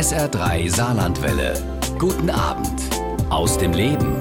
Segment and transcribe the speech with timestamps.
[0.00, 1.52] SR3 Saarlandwelle.
[1.98, 2.80] Guten Abend
[3.28, 4.16] aus dem Leben.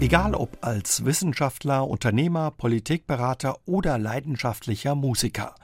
[0.00, 5.54] Egal ob als Wissenschaftler, Unternehmer, Politikberater oder leidenschaftlicher Musiker.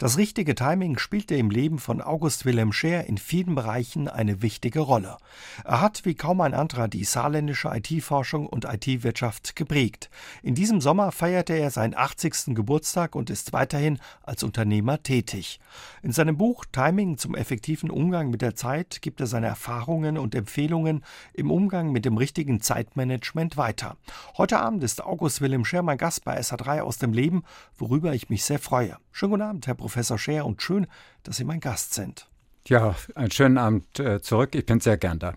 [0.00, 4.80] Das richtige Timing spielte im Leben von August Wilhelm Scher in vielen Bereichen eine wichtige
[4.80, 5.18] Rolle.
[5.62, 10.08] Er hat wie kaum ein anderer die saarländische IT-Forschung und IT-Wirtschaft geprägt.
[10.42, 12.54] In diesem Sommer feierte er seinen 80.
[12.54, 15.60] Geburtstag und ist weiterhin als Unternehmer tätig.
[16.02, 20.34] In seinem Buch Timing zum effektiven Umgang mit der Zeit gibt er seine Erfahrungen und
[20.34, 23.98] Empfehlungen im Umgang mit dem richtigen Zeitmanagement weiter.
[24.38, 27.42] Heute Abend ist August Wilhelm Scher mein Gast bei SA3 aus dem Leben,
[27.76, 28.96] worüber ich mich sehr freue.
[29.12, 29.89] Schönen guten Abend, Herr Professor.
[29.90, 30.86] Professor Scher und schön,
[31.24, 32.28] dass Sie mein Gast sind.
[32.68, 34.54] Ja, einen schönen Abend äh, zurück.
[34.54, 35.34] Ich bin sehr gern da.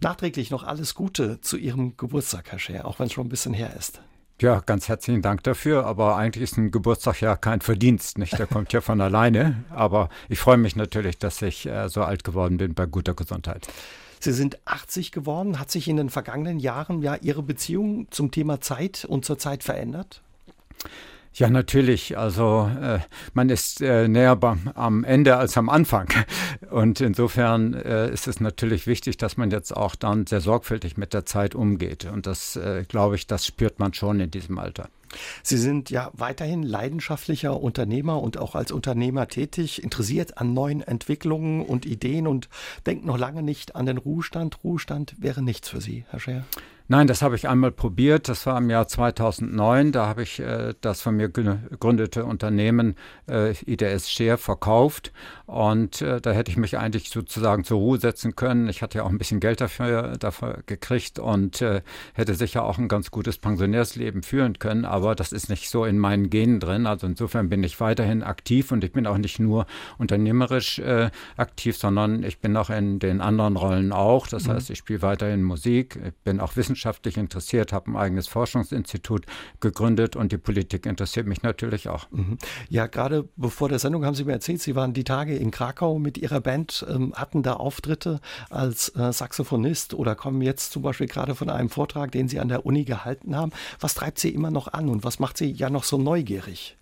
[0.00, 3.54] Nachträglich noch alles Gute zu Ihrem Geburtstag, Herr Scher, auch wenn es schon ein bisschen
[3.54, 4.00] her ist.
[4.40, 5.86] Ja, ganz herzlichen Dank dafür.
[5.86, 8.36] Aber eigentlich ist ein Geburtstag ja kein Verdienst, nicht?
[8.36, 9.62] Der kommt ja von alleine.
[9.70, 13.68] Aber ich freue mich natürlich, dass ich äh, so alt geworden bin bei guter Gesundheit.
[14.18, 15.60] Sie sind 80 geworden.
[15.60, 19.62] Hat sich in den vergangenen Jahren ja Ihre Beziehung zum Thema Zeit und zur Zeit
[19.62, 20.20] verändert?
[21.36, 22.16] Ja, natürlich.
[22.16, 23.00] Also äh,
[23.32, 26.08] man ist äh, näher beim, am Ende als am Anfang.
[26.70, 31.12] Und insofern äh, ist es natürlich wichtig, dass man jetzt auch dann sehr sorgfältig mit
[31.12, 32.04] der Zeit umgeht.
[32.04, 34.88] Und das, äh, glaube ich, das spürt man schon in diesem Alter.
[35.42, 41.64] Sie sind ja weiterhin leidenschaftlicher Unternehmer und auch als Unternehmer tätig, interessiert an neuen Entwicklungen
[41.64, 42.48] und Ideen und
[42.86, 44.62] denkt noch lange nicht an den Ruhestand.
[44.62, 46.44] Ruhestand wäre nichts für Sie, Herr Scher.
[46.86, 48.28] Nein, das habe ich einmal probiert.
[48.28, 49.90] Das war im Jahr 2009.
[49.90, 55.10] Da habe ich äh, das von mir gegründete Unternehmen äh, IDS Share verkauft.
[55.46, 58.68] Und äh, da hätte ich mich eigentlich sozusagen zur Ruhe setzen können.
[58.68, 61.80] Ich hatte ja auch ein bisschen Geld dafür, dafür gekriegt und äh,
[62.12, 64.84] hätte sicher auch ein ganz gutes Pensionärsleben führen können.
[64.84, 66.86] Aber das ist nicht so in meinen Genen drin.
[66.86, 69.64] Also insofern bin ich weiterhin aktiv und ich bin auch nicht nur
[69.96, 74.26] unternehmerisch äh, aktiv, sondern ich bin auch in den anderen Rollen auch.
[74.26, 74.52] Das mhm.
[74.52, 79.26] heißt, ich spiele weiterhin Musik, ich bin auch Wissenschaftler wissenschaftlich interessiert, habe ein eigenes Forschungsinstitut
[79.60, 82.10] gegründet und die Politik interessiert mich natürlich auch.
[82.10, 82.36] Mhm.
[82.68, 86.00] Ja, gerade bevor der Sendung haben Sie mir erzählt, Sie waren die Tage in Krakau
[86.00, 88.20] mit Ihrer Band, ähm, hatten da Auftritte
[88.50, 92.48] als äh, Saxophonist oder kommen jetzt zum Beispiel gerade von einem Vortrag, den Sie an
[92.48, 93.52] der Uni gehalten haben.
[93.78, 96.76] Was treibt Sie immer noch an und was macht Sie ja noch so neugierig?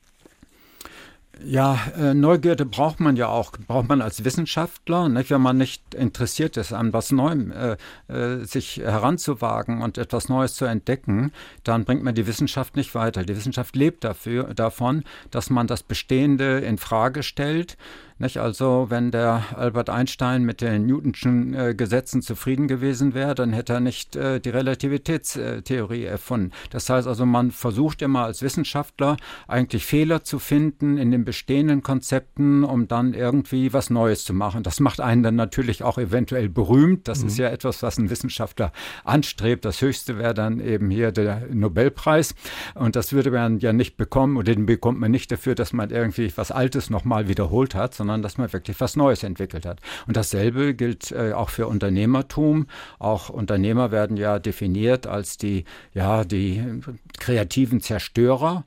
[1.41, 5.31] Ja, äh, Neugierde braucht man ja auch, braucht man als Wissenschaftler, nicht?
[5.31, 7.76] wenn man nicht interessiert ist, an was Neuem äh,
[8.09, 11.32] äh, sich heranzuwagen und etwas Neues zu entdecken,
[11.65, 13.25] dann bringt man die Wissenschaft nicht weiter.
[13.25, 17.78] Die Wissenschaft lebt dafür, davon, dass man das Bestehende in Frage stellt,
[18.19, 18.39] nicht?
[18.39, 23.75] Also wenn der Albert Einstein mit den Newtonschen äh, Gesetzen zufrieden gewesen wäre, dann hätte
[23.75, 26.53] er nicht äh, die Relativitätstheorie erfunden.
[26.71, 29.17] Das heißt also, man versucht immer als Wissenschaftler
[29.49, 34.62] eigentlich Fehler zu finden in den bestehenden Konzepten, um dann irgendwie was Neues zu machen.
[34.62, 37.09] Das macht einen dann natürlich auch eventuell berühmt.
[37.09, 37.29] Das mhm.
[37.29, 38.73] ist ja etwas, was ein Wissenschaftler
[39.05, 39.65] anstrebt.
[39.65, 42.34] Das Höchste wäre dann eben hier der Nobelpreis.
[42.75, 45.91] Und das würde man ja nicht bekommen oder den bekommt man nicht dafür, dass man
[45.91, 49.78] irgendwie was Altes nochmal wiederholt hat, sondern dass man wirklich was Neues entwickelt hat.
[50.08, 52.66] Und dasselbe gilt äh, auch für Unternehmertum.
[52.98, 55.64] Auch Unternehmer werden ja definiert als die,
[55.94, 56.80] ja, die
[57.18, 58.64] kreativen Zerstörer.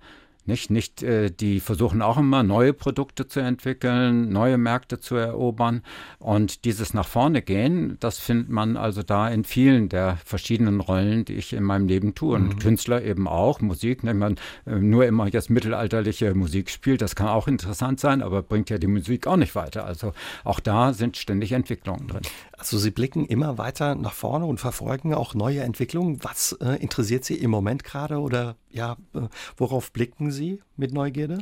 [0.47, 5.81] Nicht, nicht, äh, die versuchen auch immer neue Produkte zu entwickeln, neue Märkte zu erobern.
[6.19, 11.25] Und dieses nach vorne gehen, das findet man also da in vielen der verschiedenen Rollen,
[11.25, 12.35] die ich in meinem Leben tue.
[12.35, 12.59] Und mhm.
[12.59, 14.35] Künstler eben auch, Musik, wenn man
[14.65, 18.77] äh, nur immer jetzt mittelalterliche Musik spielt, das kann auch interessant sein, aber bringt ja
[18.77, 19.85] die Musik auch nicht weiter.
[19.85, 20.13] Also
[20.43, 22.21] auch da sind ständig Entwicklungen drin.
[22.57, 26.23] Also Sie blicken immer weiter nach vorne und verfolgen auch neue Entwicklungen.
[26.23, 29.21] Was äh, interessiert Sie im Moment gerade oder ja, äh,
[29.57, 31.39] worauf blicken Sie mit Neugierde?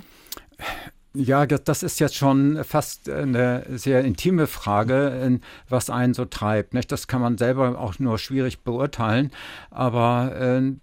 [1.15, 6.73] Ja, das ist jetzt schon fast eine sehr intime Frage, was einen so treibt.
[6.73, 6.91] Nicht?
[6.91, 9.29] Das kann man selber auch nur schwierig beurteilen.
[9.69, 10.73] Aber äh,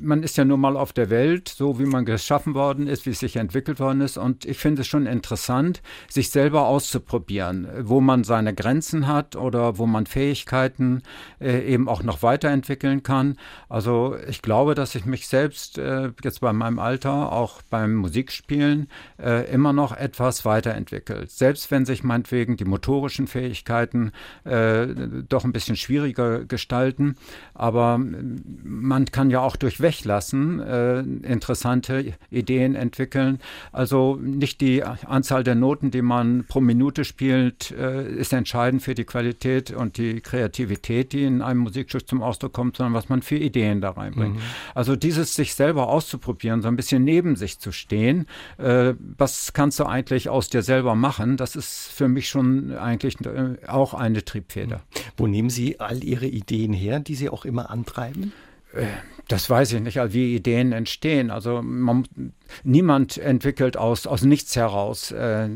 [0.00, 3.10] man ist ja nun mal auf der Welt, so wie man geschaffen worden ist, wie
[3.10, 4.18] es sich entwickelt worden ist.
[4.18, 9.78] Und ich finde es schon interessant, sich selber auszuprobieren, wo man seine Grenzen hat oder
[9.78, 11.04] wo man Fähigkeiten
[11.40, 13.36] äh, eben auch noch weiterentwickeln kann.
[13.68, 18.88] Also ich glaube, dass ich mich selbst äh, jetzt bei meinem Alter, auch beim Musikspielen,
[19.22, 21.30] äh, immer noch etwas weiterentwickelt.
[21.30, 24.10] Selbst wenn sich meinetwegen die motorischen Fähigkeiten
[24.44, 24.88] äh,
[25.28, 27.14] doch ein bisschen schwieriger gestalten.
[27.54, 33.38] Aber man kann ja auch durch Weglassen äh, interessante Ideen entwickeln.
[33.70, 38.94] Also nicht die Anzahl der Noten, die man pro Minute spielt, äh, ist entscheidend für
[38.94, 43.22] die Qualität und die Kreativität, die in einem Musikstück zum Ausdruck kommt, sondern was man
[43.22, 44.36] für Ideen da reinbringt.
[44.36, 44.40] Mhm.
[44.74, 48.26] Also dieses sich selber auszuprobieren, so ein bisschen neben sich zu stehen,
[48.58, 51.36] äh, was kann kannst du eigentlich aus dir selber machen.
[51.36, 54.82] Das ist für mich schon eigentlich äh, auch eine Triebfeder.
[55.16, 58.32] Wo nehmen Sie all Ihre Ideen her, die Sie auch immer antreiben?
[59.26, 61.30] Äh, das weiß ich nicht, wie Ideen entstehen.
[61.30, 62.06] Also man,
[62.64, 65.48] niemand entwickelt aus, aus nichts heraus äh,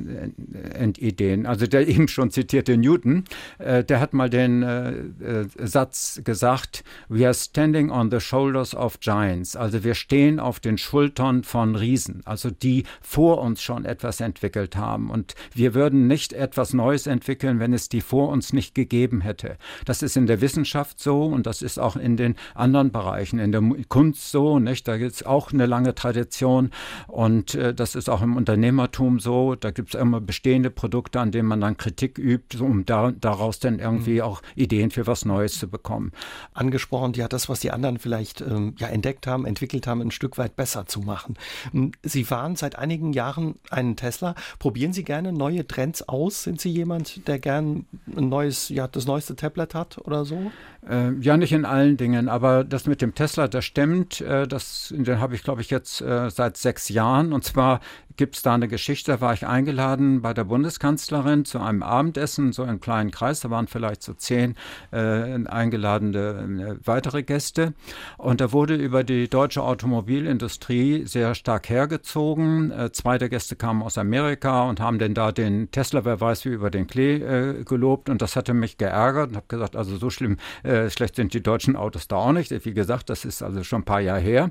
[0.99, 1.47] Ideen.
[1.47, 3.25] Also der eben schon zitierte Newton,
[3.59, 8.75] äh, der hat mal den äh, äh, Satz gesagt, we are standing on the shoulders
[8.75, 9.57] of giants.
[9.57, 14.77] Also wir stehen auf den Schultern von Riesen, also die vor uns schon etwas entwickelt
[14.77, 15.11] haben.
[15.11, 19.57] Und wir würden nicht etwas Neues entwickeln, wenn es die vor uns nicht gegeben hätte.
[19.85, 23.53] Das ist in der Wissenschaft so und das ist auch in den anderen Bereichen, in
[23.53, 24.89] der der Kunst so, nicht?
[24.89, 26.71] Da gibt es auch eine lange Tradition
[27.07, 29.55] und äh, das ist auch im Unternehmertum so.
[29.55, 33.59] Da gibt es immer bestehende Produkte, an denen man dann Kritik übt, um da, daraus
[33.59, 34.23] dann irgendwie mhm.
[34.23, 36.13] auch Ideen für was Neues zu bekommen.
[36.55, 40.39] Angesprochen, ja, das, was die anderen vielleicht ähm, ja entdeckt haben, entwickelt haben, ein Stück
[40.39, 41.37] weit besser zu machen.
[41.73, 44.35] Hm, Sie fahren seit einigen Jahren einen Tesla.
[44.59, 46.45] Probieren Sie gerne neue Trends aus?
[46.45, 47.87] Sind Sie jemand, der gern
[48.17, 50.51] ein neues, ja, das neueste Tablet hat oder so?
[50.89, 54.21] Äh, ja, nicht in allen Dingen, aber das mit dem Tesla, das stimmt.
[54.21, 57.33] Äh, das, den habe ich, glaube ich, jetzt äh, seit sechs Jahren.
[57.33, 57.81] Und zwar
[58.21, 62.63] gibt es da eine Geschichte, war ich eingeladen bei der Bundeskanzlerin zu einem Abendessen, so
[62.63, 64.57] einen kleinen Kreis, da waren vielleicht so zehn
[64.93, 64.99] äh,
[65.47, 67.73] eingeladene äh, weitere Gäste.
[68.19, 72.71] Und da wurde über die deutsche Automobilindustrie sehr stark hergezogen.
[72.71, 76.45] Äh, zwei der Gäste kamen aus Amerika und haben denn da den Tesla, wer weiß
[76.45, 78.11] wie, über den Klee äh, gelobt.
[78.11, 81.43] Und das hatte mich geärgert und habe gesagt, also so schlimm, äh, schlecht sind die
[81.43, 82.51] deutschen Autos da auch nicht.
[82.67, 84.51] Wie gesagt, das ist also schon ein paar Jahre her.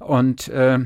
[0.00, 0.80] Und äh,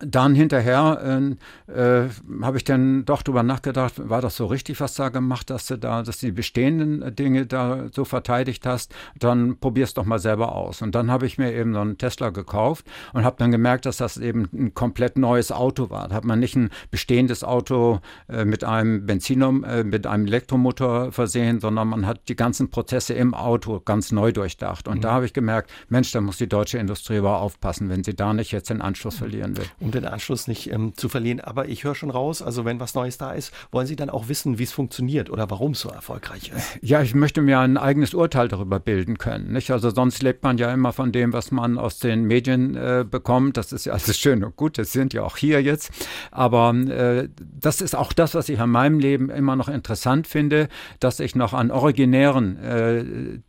[0.00, 1.36] dann hinterher
[1.68, 2.08] äh, äh,
[2.42, 5.76] habe ich dann doch drüber nachgedacht, war das so richtig, was da gemacht hast du
[5.76, 10.54] da, dass du die bestehenden Dinge da so verteidigt hast, dann probier's doch mal selber
[10.54, 10.82] aus.
[10.82, 13.96] Und dann habe ich mir eben so einen Tesla gekauft und habe dann gemerkt, dass
[13.98, 16.08] das eben ein komplett neues Auto war.
[16.08, 21.12] Da hat man nicht ein bestehendes Auto äh, mit einem Benziner, äh, mit einem Elektromotor
[21.12, 24.88] versehen, sondern man hat die ganzen Prozesse im Auto ganz neu durchdacht.
[24.88, 25.02] Und mhm.
[25.02, 28.32] da habe ich gemerkt, Mensch, da muss die deutsche Industrie aber aufpassen, wenn sie da
[28.32, 31.40] nicht jetzt den Anschluss verlieren will um den Anschluss nicht ähm, zu verlieren.
[31.40, 34.28] Aber ich höre schon raus, also wenn was Neues da ist, wollen Sie dann auch
[34.28, 36.78] wissen, wie es funktioniert oder warum es so erfolgreich ist?
[36.80, 39.52] Ja, ich möchte mir ein eigenes Urteil darüber bilden können.
[39.52, 39.70] Nicht?
[39.70, 43.56] Also sonst lebt man ja immer von dem, was man aus den Medien äh, bekommt.
[43.58, 45.92] Das ist ja alles schön und gut, das sind ja auch hier jetzt.
[46.30, 50.68] Aber äh, das ist auch das, was ich an meinem Leben immer noch interessant finde,
[50.98, 52.98] dass ich noch an originären äh,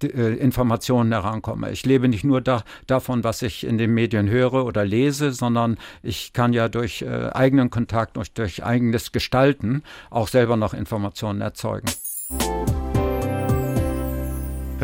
[0.05, 1.71] äh, Informationen herankomme.
[1.71, 5.77] Ich lebe nicht nur da, davon, was ich in den Medien höre oder lese, sondern
[6.03, 10.73] ich ich kann ja durch äh, eigenen Kontakt, durch, durch eigenes Gestalten auch selber noch
[10.73, 11.87] Informationen erzeugen.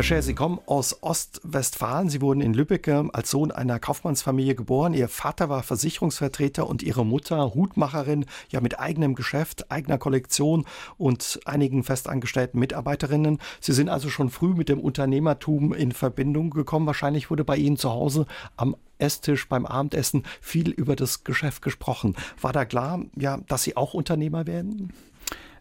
[0.02, 2.10] Herr Scher, Sie kommen aus Ostwestfalen.
[2.10, 4.94] Sie wurden in Lübeck ähm, als Sohn einer Kaufmannsfamilie geboren.
[4.94, 10.64] Ihr Vater war Versicherungsvertreter und Ihre Mutter Hutmacherin, ja mit eigenem Geschäft, eigener Kollektion
[10.98, 13.38] und einigen festangestellten Mitarbeiterinnen.
[13.60, 16.86] Sie sind also schon früh mit dem Unternehmertum in Verbindung gekommen.
[16.86, 18.26] Wahrscheinlich wurde bei Ihnen zu Hause
[18.56, 22.16] am Esstisch beim Abendessen viel über das Geschäft gesprochen.
[22.40, 24.92] War da klar, ja, dass Sie auch Unternehmer werden?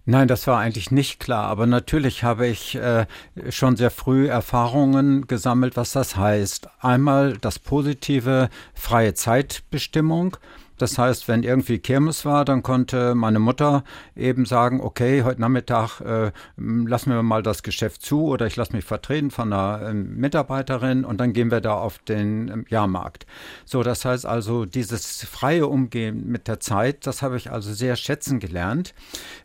[0.05, 1.45] Nein, das war eigentlich nicht klar.
[1.45, 3.05] Aber natürlich habe ich äh,
[3.49, 6.67] schon sehr früh Erfahrungen gesammelt, was das heißt.
[6.79, 10.37] Einmal das positive freie Zeitbestimmung
[10.81, 13.83] das heißt, wenn irgendwie Kirmes war, dann konnte meine Mutter
[14.15, 18.73] eben sagen, okay, heute Nachmittag äh, lassen wir mal das Geschäft zu oder ich lasse
[18.73, 23.27] mich vertreten von einer äh, Mitarbeiterin und dann gehen wir da auf den äh, Jahrmarkt.
[23.65, 27.95] So, das heißt also, dieses freie Umgehen mit der Zeit, das habe ich also sehr
[27.95, 28.95] schätzen gelernt.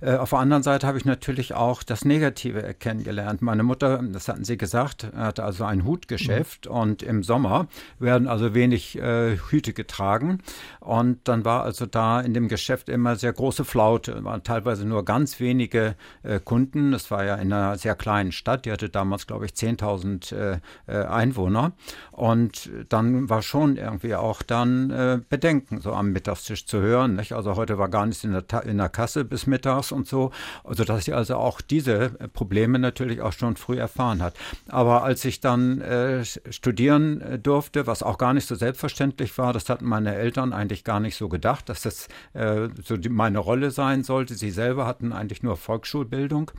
[0.01, 3.43] Äh, auf der anderen Seite habe ich natürlich auch das Negative erkennen gelernt.
[3.43, 6.73] Meine Mutter, das hatten Sie gesagt, hatte also ein Hutgeschäft mhm.
[6.73, 7.67] und im Sommer
[7.99, 10.41] werden also wenig äh, Hüte getragen
[10.81, 14.13] und dann war also da in dem Geschäft immer sehr große Flaute.
[14.13, 16.93] Es waren teilweise nur ganz wenige äh, Kunden.
[16.93, 18.65] Es war ja in einer sehr kleinen Stadt.
[18.65, 21.73] Die hatte damals, glaube ich, 10.000 äh, äh, Einwohner.
[22.13, 27.17] Und dann war schon irgendwie auch dann äh, Bedenken so am Mittagstisch zu hören.
[27.17, 27.33] Nicht?
[27.33, 30.31] Also heute war gar nichts in der, in der Kasse bis mittags und so.
[30.65, 34.35] Also dass sie also auch diese Probleme natürlich auch schon früh erfahren hat.
[34.69, 39.53] Aber als ich dann äh, studieren äh, durfte, was auch gar nicht so selbstverständlich war,
[39.53, 43.39] das hatten meine Eltern eigentlich gar nicht so gedacht, dass das äh, so die, meine
[43.39, 44.35] Rolle sein sollte.
[44.35, 46.51] Sie selber hatten eigentlich nur Volksschulbildung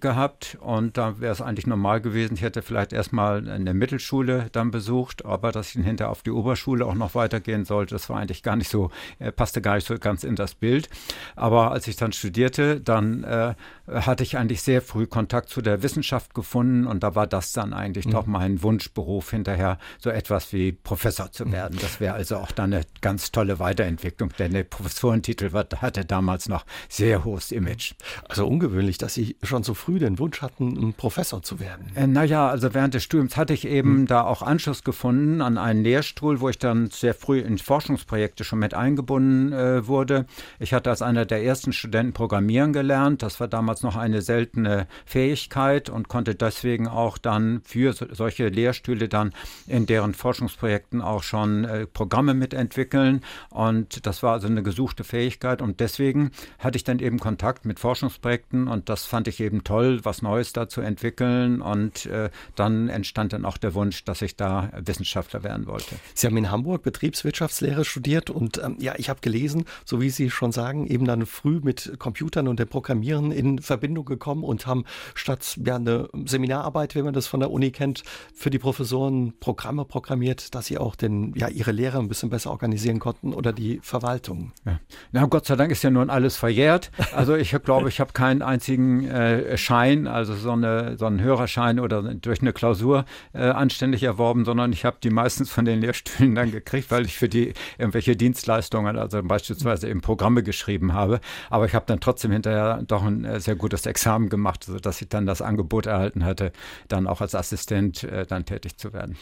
[0.00, 2.34] gehabt und da wäre es eigentlich normal gewesen.
[2.34, 6.86] Ich hätte vielleicht erstmal eine Mittelschule dann besucht, aber dass ich hinterher auf die Oberschule
[6.86, 9.98] auch noch weitergehen sollte, das war eigentlich gar nicht so, äh, passte gar nicht so
[9.98, 10.88] ganz in das Bild.
[11.36, 13.54] Aber als ich dann studierte, dann äh,
[13.92, 17.72] hatte ich eigentlich sehr früh Kontakt zu der Wissenschaft gefunden und da war das dann
[17.72, 18.12] eigentlich mhm.
[18.12, 21.78] doch mein Wunschberuf hinterher, so etwas wie Professor zu werden.
[21.80, 26.64] Das wäre also auch dann eine ganz tolle Weiterentwicklung denn der Professorentitel hatte damals noch
[26.88, 27.94] sehr hohes Image.
[28.28, 31.90] Also ungewöhnlich, dass Sie schon so früh den Wunsch hatten, ein Professor zu werden.
[31.94, 34.06] Äh, naja, also während des Studiums hatte ich eben hm.
[34.06, 38.58] da auch Anschluss gefunden an einen Lehrstuhl, wo ich dann sehr früh in Forschungsprojekte schon
[38.58, 40.26] mit eingebunden äh, wurde.
[40.58, 43.22] Ich hatte als einer der ersten Studenten Programmieren gelernt.
[43.22, 48.48] Das war damals noch eine seltene Fähigkeit und konnte deswegen auch dann für so, solche
[48.48, 49.32] Lehrstühle dann
[49.66, 53.22] in deren Forschungsprojekten auch schon äh, Programme mitentwickeln.
[53.50, 55.62] Und das war also eine gesuchte Fähigkeit.
[55.62, 60.04] Und deswegen hatte ich dann eben Kontakt mit Forschungsprojekten und das fand ich eben toll,
[60.04, 61.60] was Neues da zu entwickeln.
[61.60, 65.96] Und äh, dann entstand dann auch der Wunsch, dass ich da Wissenschaftler werden wollte.
[66.14, 70.30] Sie haben in Hamburg Betriebswirtschaftslehre studiert und ähm, ja, ich habe gelesen, so wie Sie
[70.30, 74.84] schon sagen, eben dann früh mit Computern und dem Programmieren in Verbindung gekommen und haben
[75.14, 78.02] statt ja, eine Seminararbeit, wie man das von der Uni kennt,
[78.34, 82.50] für die Professoren Programme programmiert, dass sie auch den, ja, ihre Lehre ein bisschen besser
[82.50, 84.52] organisieren konnten oder die Verwaltung.
[84.64, 84.80] Ja.
[85.12, 86.90] Na, Gott sei Dank ist ja nun alles verjährt.
[87.14, 91.78] Also ich glaube, ich habe keinen einzigen äh, Schein, also so, eine, so einen Hörerschein
[91.80, 96.34] oder durch eine Klausur äh, anständig erworben, sondern ich habe die meistens von den Lehrstühlen
[96.34, 101.20] dann gekriegt, weil ich für die irgendwelche Dienstleistungen, also beispielsweise eben Programme geschrieben habe.
[101.50, 105.08] Aber ich habe dann trotzdem hinterher doch ein äh, sehr gutes Examen gemacht, sodass ich
[105.08, 106.52] dann das Angebot erhalten hatte,
[106.88, 109.16] dann auch als Assistent äh, dann tätig zu werden.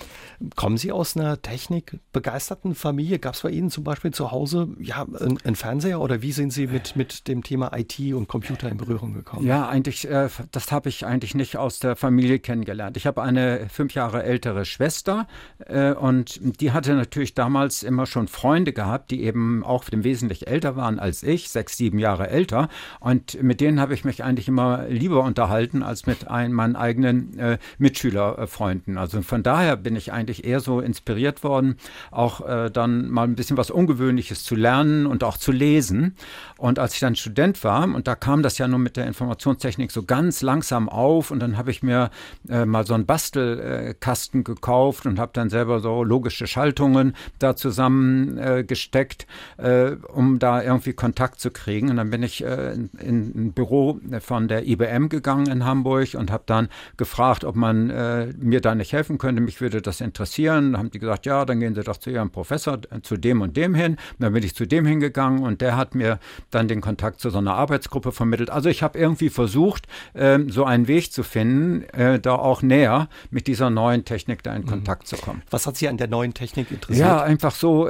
[0.54, 3.18] Kommen Sie aus einer technikbegeisterten Familie?
[3.18, 6.66] Gab es bei Ihnen zum Beispiel zu Hause ja, einen Fernseher oder wie sind Sie
[6.66, 9.46] mit, mit dem Thema IT und Computer in Berührung gekommen?
[9.46, 12.96] Ja, eigentlich, äh, das habe ich eigentlich nicht aus der Familie kennengelernt.
[12.96, 15.26] Ich habe eine fünf Jahre ältere Schwester
[15.66, 20.76] äh, und die hatte natürlich damals immer schon Freunde gehabt, die eben auch wesentlich älter
[20.76, 22.68] waren als ich, sechs, sieben Jahre älter.
[23.00, 27.38] Und mit denen habe ich mich eigentlich immer lieber unterhalten als mit ein, meinen eigenen
[27.38, 28.98] äh, Mitschülerfreunden.
[28.98, 31.76] Also von daher bin ich eigentlich eher so inspiriert worden,
[32.10, 36.16] auch äh, dann mal ein bisschen was Ungewöhnliches zu lernen und auch zu lesen.
[36.58, 39.90] Und als ich dann Student war, und da kam das ja nur mit der Informationstechnik
[39.90, 42.10] so ganz langsam auf, und dann habe ich mir
[42.48, 49.26] äh, mal so einen Bastelkasten gekauft und habe dann selber so logische Schaltungen da zusammengesteckt,
[49.58, 51.90] äh, um da irgendwie Kontakt zu kriegen.
[51.90, 56.14] Und dann bin ich äh, in, in ein Büro von der IBM gegangen in Hamburg
[56.14, 59.40] und habe dann gefragt, ob man äh, mir da nicht helfen könnte.
[59.42, 60.72] Mich würde das interessieren.
[60.72, 63.40] Da haben die gesagt, ja, dann gehen Sie doch zu Ihrem Professor, äh, zu dem
[63.40, 63.92] und dem hin.
[63.92, 66.18] Und dann bin ich zu dem hingegangen und der hat mir
[66.50, 68.50] dann den Kontakt zu so einer Arbeitsgruppe vermittelt.
[68.50, 73.08] Also ich habe irgendwie versucht, äh, so einen Weg zu finden, äh, da auch näher
[73.30, 74.66] mit dieser neuen Technik da in mhm.
[74.66, 75.42] Kontakt zu kommen.
[75.50, 77.06] Was hat Sie an der neuen Technik interessiert?
[77.06, 77.88] Ja, einfach so.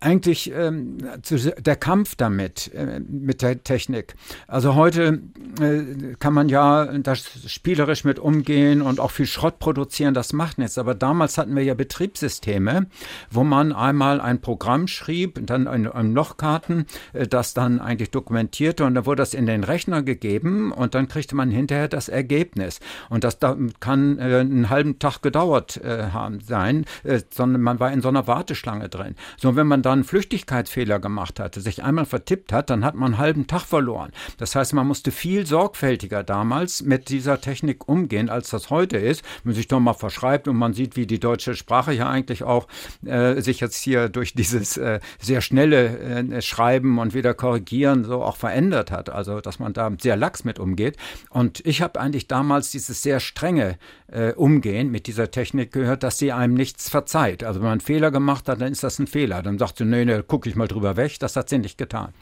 [0.00, 0.98] Eigentlich ähm,
[1.58, 4.14] der Kampf damit, äh, mit der Technik.
[4.46, 5.20] Also heute
[5.60, 10.58] äh, kann man ja das spielerisch mit umgehen und auch viel Schrott produzieren, das macht
[10.58, 10.78] nichts.
[10.78, 12.86] Aber damals hatten wir ja Betriebssysteme,
[13.30, 18.84] wo man einmal ein Programm schrieb, dann ein, ein Lochkarten, äh, das dann eigentlich dokumentierte
[18.84, 22.80] und dann wurde das in den Rechner gegeben und dann kriegte man hinterher das Ergebnis.
[23.10, 27.80] Und das da kann äh, einen halben Tag gedauert äh, haben sein, äh, sondern man
[27.80, 29.14] war in so einer Warteschlange drin.
[29.36, 33.14] So, wenn man dann einen Flüchtigkeitsfehler gemacht hatte, sich einmal vertippt hat, dann hat man
[33.14, 34.10] einen halben Tag verloren.
[34.38, 39.22] Das heißt, man musste viel sorgfältiger damals mit dieser Technik umgehen, als das heute ist.
[39.42, 42.42] Wenn man sich doch mal verschreibt und man sieht, wie die deutsche Sprache ja eigentlich
[42.42, 42.66] auch
[43.04, 48.22] äh, sich jetzt hier durch dieses äh, sehr schnelle äh, Schreiben und wieder korrigieren so
[48.22, 49.10] auch verändert hat.
[49.10, 50.96] Also, dass man da sehr lax mit umgeht.
[51.30, 53.78] Und ich habe eigentlich damals dieses sehr strenge
[54.08, 57.44] äh, Umgehen mit dieser Technik gehört, dass sie einem nichts verzeiht.
[57.44, 59.42] Also, wenn man einen Fehler gemacht hat, dann ist das ein Fehler.
[59.42, 61.18] Dann sie, nee, nee, gucke ich mal drüber weg.
[61.20, 62.12] Das hat sie nicht getan.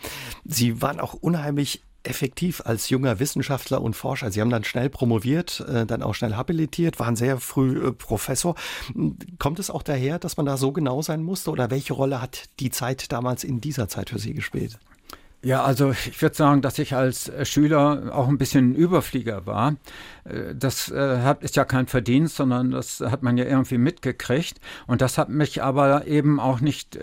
[0.44, 4.30] Sie waren auch unheimlich effektiv als junger Wissenschaftler und Forscher.
[4.30, 8.54] Sie haben dann schnell promoviert, äh, dann auch schnell habilitiert, waren sehr früh äh, Professor.
[9.38, 12.44] Kommt es auch daher, dass man da so genau sein musste oder welche Rolle hat
[12.60, 14.78] die Zeit damals in dieser Zeit für Sie gespielt?
[15.44, 19.74] Ja, also ich würde sagen, dass ich als äh, Schüler auch ein bisschen Überflieger war.
[20.24, 24.60] Äh, das äh, ist ja kein Verdienst, sondern das hat man ja irgendwie mitgekriegt.
[24.86, 26.98] Und das hat mich aber eben auch nicht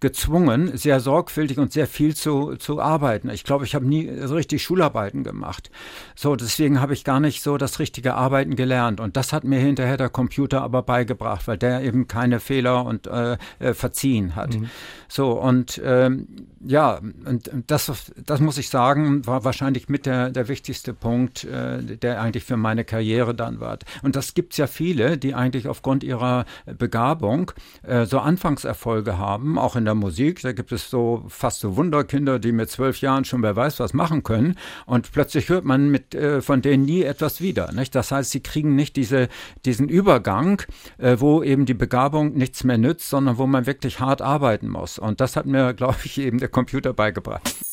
[0.00, 3.30] gezwungen, sehr sorgfältig und sehr viel zu, zu arbeiten.
[3.30, 5.70] Ich glaube, ich habe nie so richtig Schularbeiten gemacht.
[6.14, 9.00] So, deswegen habe ich gar nicht so das richtige Arbeiten gelernt.
[9.00, 13.06] Und das hat mir hinterher der Computer aber beigebracht, weil der eben keine Fehler und
[13.06, 13.38] äh,
[13.72, 14.54] verziehen hat.
[14.54, 14.68] Mhm.
[15.08, 16.26] So, und ähm,
[16.60, 21.44] ja, und das das, das muss ich sagen, war wahrscheinlich mit der, der wichtigste Punkt,
[21.44, 23.78] äh, der eigentlich für meine Karriere dann war.
[24.02, 26.44] Und das gibt es ja viele, die eigentlich aufgrund ihrer
[26.78, 30.40] Begabung äh, so Anfangserfolge haben, auch in der Musik.
[30.42, 33.92] Da gibt es so fast so Wunderkinder, die mit zwölf Jahren schon wer weiß was
[33.92, 34.56] machen können.
[34.86, 37.72] Und plötzlich hört man mit, äh, von denen nie etwas wieder.
[37.72, 37.94] Nicht?
[37.94, 39.28] Das heißt, sie kriegen nicht diese,
[39.64, 40.62] diesen Übergang,
[40.98, 44.98] äh, wo eben die Begabung nichts mehr nützt, sondern wo man wirklich hart arbeiten muss.
[44.98, 47.67] Und das hat mir, glaube ich, eben der Computer beigebracht.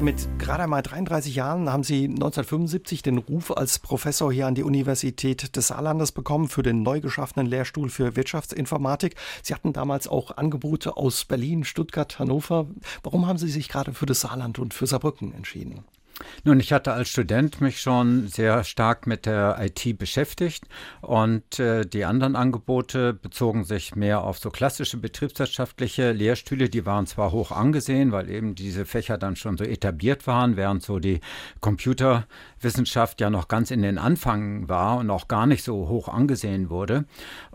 [0.00, 4.62] Mit gerade einmal 33 Jahren haben Sie 1975 den Ruf als Professor hier an die
[4.62, 9.16] Universität des Saarlandes bekommen für den neu geschaffenen Lehrstuhl für Wirtschaftsinformatik.
[9.42, 12.68] Sie hatten damals auch Angebote aus Berlin, Stuttgart, Hannover.
[13.02, 15.84] Warum haben Sie sich gerade für das Saarland und für Saarbrücken entschieden?
[16.44, 20.64] Nun, ich hatte als Student mich schon sehr stark mit der IT beschäftigt
[21.00, 26.68] und äh, die anderen Angebote bezogen sich mehr auf so klassische betriebswirtschaftliche Lehrstühle.
[26.68, 30.82] Die waren zwar hoch angesehen, weil eben diese Fächer dann schon so etabliert waren, während
[30.82, 31.20] so die
[31.60, 36.70] Computerwissenschaft ja noch ganz in den Anfang war und auch gar nicht so hoch angesehen
[36.70, 37.04] wurde.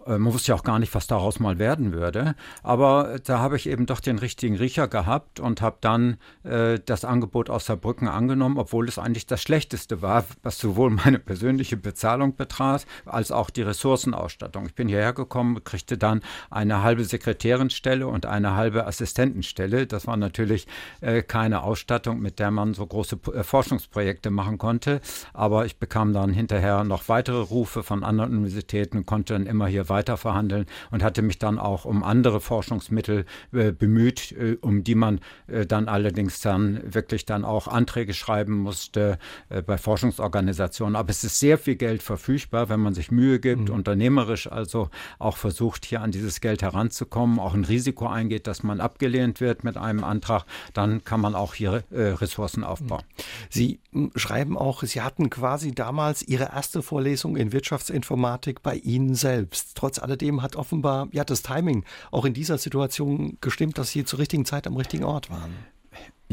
[0.06, 2.36] Äh, man wusste ja auch gar nicht, was daraus mal werden würde.
[2.62, 7.06] Aber da habe ich eben doch den richtigen Riecher gehabt und habe dann äh, das
[7.06, 12.36] Angebot aus Saarbrücken angenommen, obwohl es eigentlich das Schlechteste war, was sowohl meine persönliche Bezahlung
[12.36, 14.66] betraf, als auch die Ressourcenausstattung.
[14.66, 19.88] Ich bin hierher gekommen, kriegte dann eine halbe Sekretärinstelle und eine halbe Assistentenstelle.
[19.88, 20.68] Das war natürlich
[21.02, 25.02] äh, keine Ausstattung, mit der man so große äh, Forschungsprojekte machen konnte.
[25.34, 29.68] Aber ich bekam dann hinterher noch weitere Rufe von anderen Universitäten und konnte dann immer
[29.68, 34.84] hier weiter verhandeln und hatte mich dann auch um andere Forschungsmittel äh, bemüht, äh, um
[34.84, 39.18] die man äh, dann allerdings dann wirklich dann auch Anträge schreiben musste
[39.50, 40.96] äh, bei Forschungsorganisationen.
[40.96, 43.76] Aber es ist sehr viel Geld verfügbar, wenn man sich Mühe gibt, mhm.
[43.76, 48.82] unternehmerisch also auch versucht, hier an dieses Geld heranzukommen, auch ein Risiko eingeht, dass man
[48.82, 53.04] abgelehnt wird mit einem Antrag, dann kann man auch hier äh, Ressourcen aufbauen.
[53.50, 59.16] Sie hm, schreiben auch, Sie hatten quasi damals Ihre erste Vorlesung in Wirtschaftsinformatik bei Ihnen
[59.16, 64.06] selbst trotz alledem hat offenbar ja das Timing auch in dieser Situation gestimmt, dass sie
[64.06, 65.54] zur richtigen Zeit am richtigen Ort waren.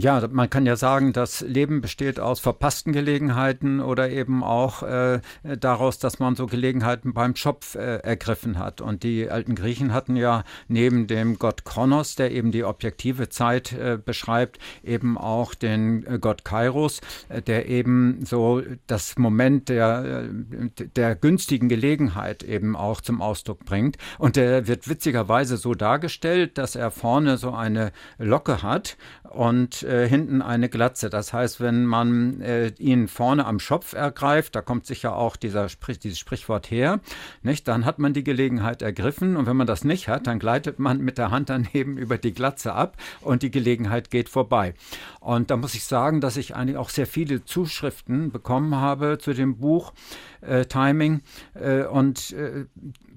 [0.01, 5.21] Ja, man kann ja sagen, das Leben besteht aus verpassten Gelegenheiten oder eben auch äh,
[5.43, 8.81] daraus, dass man so Gelegenheiten beim Schopf äh, ergriffen hat.
[8.81, 13.75] Und die alten Griechen hatten ja neben dem Gott Kronos, der eben die objektive Zeit
[13.75, 20.31] äh, beschreibt, eben auch den äh, Gott Kairos, äh, der eben so das Moment der,
[20.31, 23.99] äh, der günstigen Gelegenheit eben auch zum Ausdruck bringt.
[24.17, 28.97] Und der wird witzigerweise so dargestellt, dass er vorne so eine Locke hat
[29.31, 31.09] und äh, hinten eine Glatze.
[31.09, 35.69] Das heißt, wenn man äh, ihn vorne am Schopf ergreift, da kommt sicher auch dieser
[35.69, 37.01] Sprich, dieses Sprichwort her,
[37.43, 37.69] nicht?
[37.69, 40.99] dann hat man die Gelegenheit ergriffen und wenn man das nicht hat, dann gleitet man
[41.01, 44.75] mit der Hand daneben über die Glatze ab und die Gelegenheit geht vorbei.
[45.21, 49.33] Und da muss ich sagen, dass ich eigentlich auch sehr viele Zuschriften bekommen habe zu
[49.33, 49.93] dem Buch
[50.41, 51.23] äh, Timing
[51.55, 52.67] äh, und äh,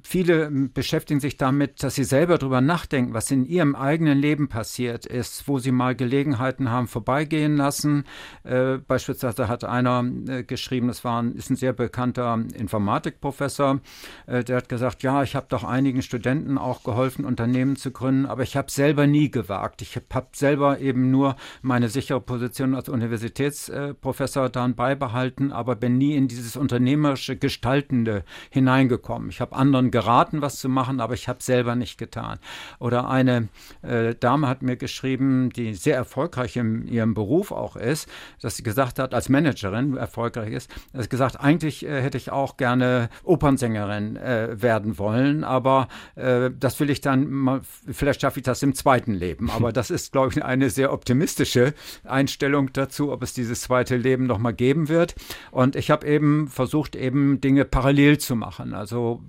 [0.03, 5.05] viele beschäftigen sich damit, dass sie selber darüber nachdenken, was in ihrem eigenen Leben passiert
[5.05, 8.03] ist, wo sie mal Gelegenheiten haben vorbeigehen lassen.
[8.43, 13.79] Äh, beispielsweise hat einer äh, geschrieben, das war ein, ist ein sehr bekannter Informatikprofessor,
[14.27, 18.25] äh, der hat gesagt, ja, ich habe doch einigen Studenten auch geholfen, Unternehmen zu gründen,
[18.25, 19.81] aber ich habe selber nie gewagt.
[19.81, 26.15] Ich habe selber eben nur meine sichere Position als Universitätsprofessor dann beibehalten, aber bin nie
[26.15, 29.29] in dieses unternehmerische Gestaltende hineingekommen.
[29.29, 32.39] Ich habe anderen geraten, was zu machen, aber ich habe selber nicht getan.
[32.79, 33.47] Oder eine
[33.83, 38.09] äh, Dame hat mir geschrieben, die sehr erfolgreich in ihrem Beruf auch ist,
[38.41, 42.31] dass sie gesagt hat, als Managerin erfolgreich ist, dass sie gesagt, eigentlich äh, hätte ich
[42.31, 48.39] auch gerne Opernsängerin äh, werden wollen, aber äh, das will ich dann, mal, vielleicht schaffe
[48.39, 49.51] ich das im zweiten Leben.
[49.51, 54.25] Aber das ist, glaube ich, eine sehr optimistische Einstellung dazu, ob es dieses zweite Leben
[54.25, 55.13] noch mal geben wird.
[55.51, 58.73] Und ich habe eben versucht, eben Dinge parallel zu machen.
[58.73, 59.21] Also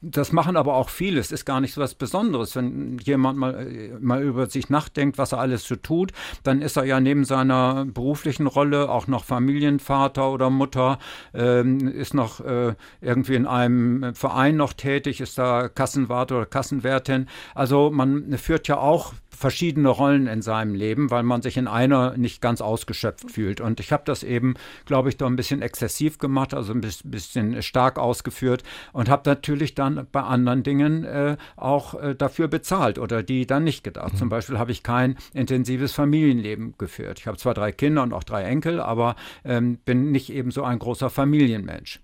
[0.00, 1.20] das machen aber auch viele.
[1.20, 2.56] Es ist gar nicht so was Besonderes.
[2.56, 6.84] Wenn jemand mal, mal über sich nachdenkt, was er alles so tut, dann ist er
[6.84, 10.98] ja neben seiner beruflichen Rolle auch noch Familienvater oder Mutter,
[11.34, 17.26] ähm, ist noch äh, irgendwie in einem Verein noch tätig, ist da Kassenwart oder Kassenwärtin.
[17.54, 22.16] Also man führt ja auch verschiedene Rollen in seinem Leben, weil man sich in einer
[22.16, 23.60] nicht ganz ausgeschöpft fühlt.
[23.60, 27.62] Und ich habe das eben, glaube ich, doch ein bisschen exzessiv gemacht, also ein bisschen
[27.62, 33.22] stark ausgeführt und habe natürlich dann bei anderen Dingen äh, auch äh, dafür bezahlt oder
[33.22, 34.14] die dann nicht gedacht.
[34.14, 34.18] Mhm.
[34.18, 37.18] Zum Beispiel habe ich kein intensives Familienleben geführt.
[37.20, 40.62] Ich habe zwar drei Kinder und auch drei Enkel, aber ähm, bin nicht eben so
[40.64, 42.00] ein großer Familienmensch.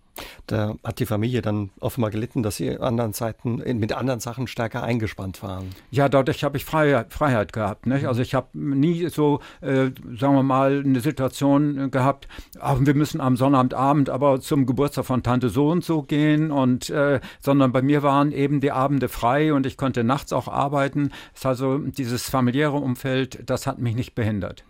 [0.47, 4.83] Da hat die Familie dann offenbar gelitten, dass sie anderen Zeiten mit anderen Sachen stärker
[4.83, 5.71] eingespannt waren.
[5.91, 7.87] Ja, dadurch habe ich Freiheit, Freiheit gehabt.
[7.87, 8.07] Nicht?
[8.07, 12.29] Also ich habe nie so, äh, sagen wir mal, eine Situation gehabt,
[12.61, 16.91] ach, wir müssen am Sonnabendabend aber zum Geburtstag von Tante so und so gehen und
[16.91, 21.11] äh, sondern bei mir waren eben die Abende frei und ich konnte nachts auch arbeiten.
[21.33, 24.65] Das ist also dieses familiäre Umfeld, das hat mich nicht behindert.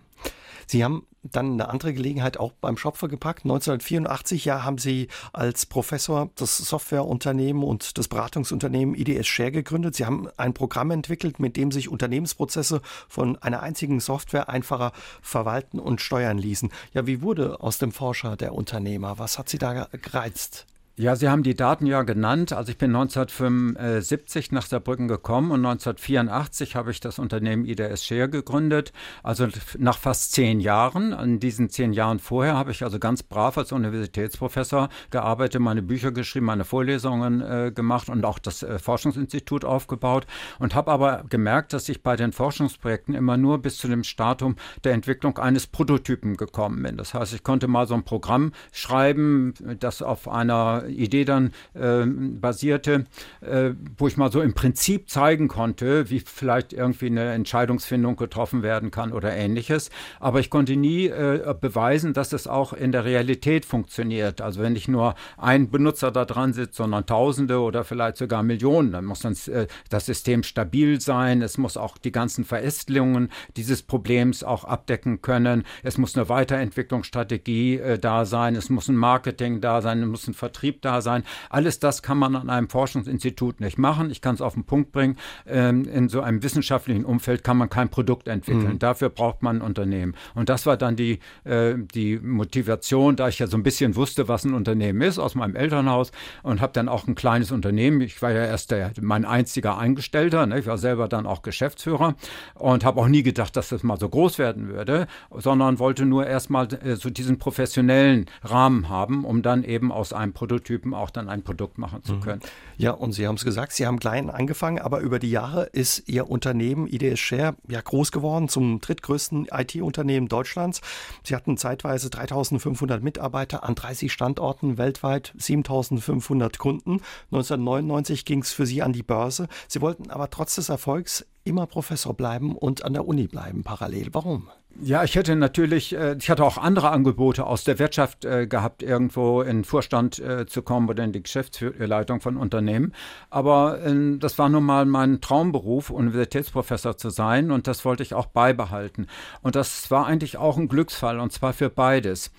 [0.66, 3.44] Sie haben dann eine andere Gelegenheit auch beim Schopfer gepackt.
[3.44, 9.94] 1984 ja, haben Sie als Professor das Softwareunternehmen und das Beratungsunternehmen IDS Share gegründet.
[9.94, 15.78] Sie haben ein Programm entwickelt, mit dem sich Unternehmensprozesse von einer einzigen Software einfacher verwalten
[15.78, 16.70] und steuern ließen.
[16.92, 19.18] Ja, wie wurde aus dem Forscher der Unternehmer?
[19.18, 20.66] Was hat Sie da gereizt?
[20.96, 22.52] Ja, Sie haben die Daten ja genannt.
[22.52, 28.28] Also ich bin 1975 nach Saarbrücken gekommen und 1984 habe ich das Unternehmen IDS Share
[28.28, 28.92] gegründet.
[29.24, 31.12] Also nach fast zehn Jahren.
[31.12, 36.12] In diesen zehn Jahren vorher habe ich also ganz brav als Universitätsprofessor gearbeitet, meine Bücher
[36.12, 40.28] geschrieben, meine Vorlesungen äh, gemacht und auch das äh, Forschungsinstitut aufgebaut
[40.60, 44.54] und habe aber gemerkt, dass ich bei den Forschungsprojekten immer nur bis zu dem Stadium
[44.84, 46.96] der Entwicklung eines Prototypen gekommen bin.
[46.96, 52.06] Das heißt, ich konnte mal so ein Programm schreiben, das auf einer Idee dann äh,
[52.06, 53.04] basierte,
[53.40, 58.62] äh, wo ich mal so im Prinzip zeigen konnte, wie vielleicht irgendwie eine Entscheidungsfindung getroffen
[58.62, 59.90] werden kann oder ähnliches.
[60.20, 64.40] Aber ich konnte nie äh, beweisen, dass es auch in der Realität funktioniert.
[64.40, 68.92] Also wenn nicht nur ein Benutzer da dran sitzt, sondern Tausende oder vielleicht sogar Millionen,
[68.92, 71.42] dann muss dann, äh, das System stabil sein.
[71.42, 75.64] Es muss auch die ganzen Verästelungen dieses Problems auch abdecken können.
[75.82, 78.56] Es muss eine Weiterentwicklungsstrategie äh, da sein.
[78.56, 80.02] Es muss ein Marketing da sein.
[80.02, 81.24] Es muss ein Vertrieb Da sein.
[81.50, 84.10] Alles das kann man an einem Forschungsinstitut nicht machen.
[84.10, 85.16] Ich kann es auf den Punkt bringen.
[85.46, 88.74] Ähm, in so einem wissenschaftlichen Umfeld kann man kein Produkt entwickeln.
[88.74, 88.78] Mhm.
[88.78, 90.14] Dafür braucht man ein Unternehmen.
[90.34, 94.28] Und das war dann die, äh, die Motivation, da ich ja so ein bisschen wusste,
[94.28, 98.00] was ein Unternehmen ist, aus meinem Elternhaus und habe dann auch ein kleines Unternehmen.
[98.00, 100.46] Ich war ja erst der, mein einziger Eingestellter.
[100.46, 100.60] Ne?
[100.60, 102.14] Ich war selber dann auch Geschäftsführer
[102.54, 106.26] und habe auch nie gedacht, dass das mal so groß werden würde, sondern wollte nur
[106.26, 111.10] erstmal äh, so diesen professionellen Rahmen haben, um dann eben aus einem Produkt Prototypen auch
[111.10, 112.20] dann ein Produkt machen zu mhm.
[112.20, 112.40] können.
[112.76, 116.08] Ja, und Sie haben es gesagt, Sie haben klein angefangen, aber über die Jahre ist
[116.08, 120.80] Ihr Unternehmen IDS Share ja groß geworden zum drittgrößten IT-Unternehmen Deutschlands.
[121.22, 127.00] Sie hatten zeitweise 3500 Mitarbeiter an 30 Standorten weltweit, 7500 Kunden.
[127.30, 129.48] 1999 ging es für Sie an die Börse.
[129.68, 134.08] Sie wollten aber trotz des Erfolgs immer Professor bleiben und an der Uni bleiben parallel.
[134.12, 134.48] Warum?
[134.82, 138.82] Ja, ich hätte natürlich, äh, ich hatte auch andere Angebote aus der Wirtschaft äh, gehabt,
[138.82, 142.92] irgendwo in Vorstand äh, zu kommen oder in die Geschäftsleitung von Unternehmen.
[143.30, 143.78] Aber
[144.18, 149.06] das war nun mal mein Traumberuf, Universitätsprofessor zu sein und das wollte ich auch beibehalten.
[149.42, 152.32] Und das war eigentlich auch ein Glücksfall und zwar für beides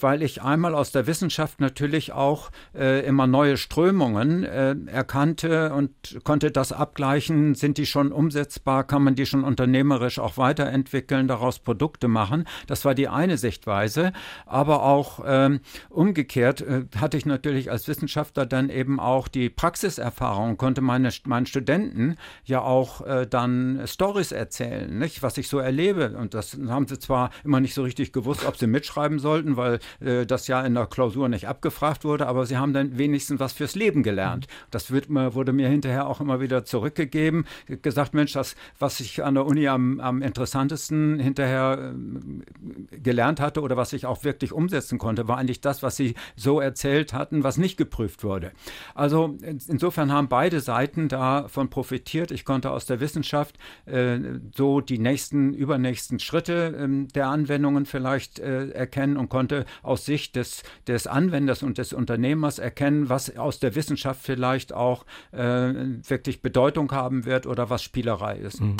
[0.00, 5.90] weil ich einmal aus der Wissenschaft natürlich auch äh, immer neue Strömungen äh, erkannte und
[6.24, 7.54] konnte das abgleichen.
[7.54, 8.84] Sind die schon umsetzbar?
[8.84, 12.44] Kann man die schon unternehmerisch auch weiterentwickeln, daraus Produkte machen?
[12.66, 14.12] Das war die eine Sichtweise.
[14.46, 20.56] Aber auch ähm, umgekehrt äh, hatte ich natürlich als Wissenschaftler dann eben auch die Praxiserfahrung,
[20.56, 25.22] konnte meine, meinen Studenten ja auch äh, dann Stories erzählen, nicht?
[25.22, 26.16] was ich so erlebe.
[26.16, 29.78] Und das haben sie zwar immer nicht so richtig gewusst, ob sie mitschreiben sollten, weil
[30.00, 33.52] äh, das ja in der Klausur nicht abgefragt wurde, aber sie haben dann wenigstens was
[33.52, 34.46] fürs Leben gelernt.
[34.46, 34.66] Mhm.
[34.70, 37.44] Das wird, wurde mir hinterher auch immer wieder zurückgegeben.
[37.82, 43.60] Gesagt, Mensch, das, was ich an der Uni am, am interessantesten hinterher äh, gelernt hatte
[43.60, 47.44] oder was ich auch wirklich umsetzen konnte, war eigentlich das, was sie so erzählt hatten,
[47.44, 48.52] was nicht geprüft wurde.
[48.94, 49.36] Also
[49.68, 52.30] insofern haben beide Seiten davon profitiert.
[52.30, 54.18] Ich konnte aus der Wissenschaft äh,
[54.54, 60.04] so die nächsten, übernächsten Schritte äh, der Anwendungen vielleicht äh, erkennen und konnte konnte aus
[60.04, 65.38] Sicht des, des Anwenders und des Unternehmers erkennen, was aus der Wissenschaft vielleicht auch äh,
[65.38, 68.60] wirklich Bedeutung haben wird oder was Spielerei ist.
[68.60, 68.76] Mhm.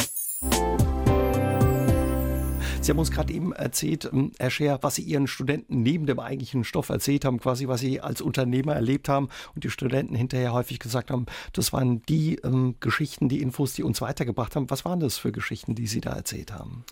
[2.82, 6.18] Sie haben uns gerade eben erzählt, ähm, Herr Scher, was Sie Ihren Studenten neben dem
[6.18, 10.52] eigentlichen Stoff erzählt haben, quasi was Sie als Unternehmer erlebt haben und die Studenten hinterher
[10.52, 14.70] häufig gesagt haben, das waren die ähm, Geschichten, die Infos, die uns weitergebracht haben.
[14.70, 16.84] Was waren das für Geschichten, die Sie da erzählt haben?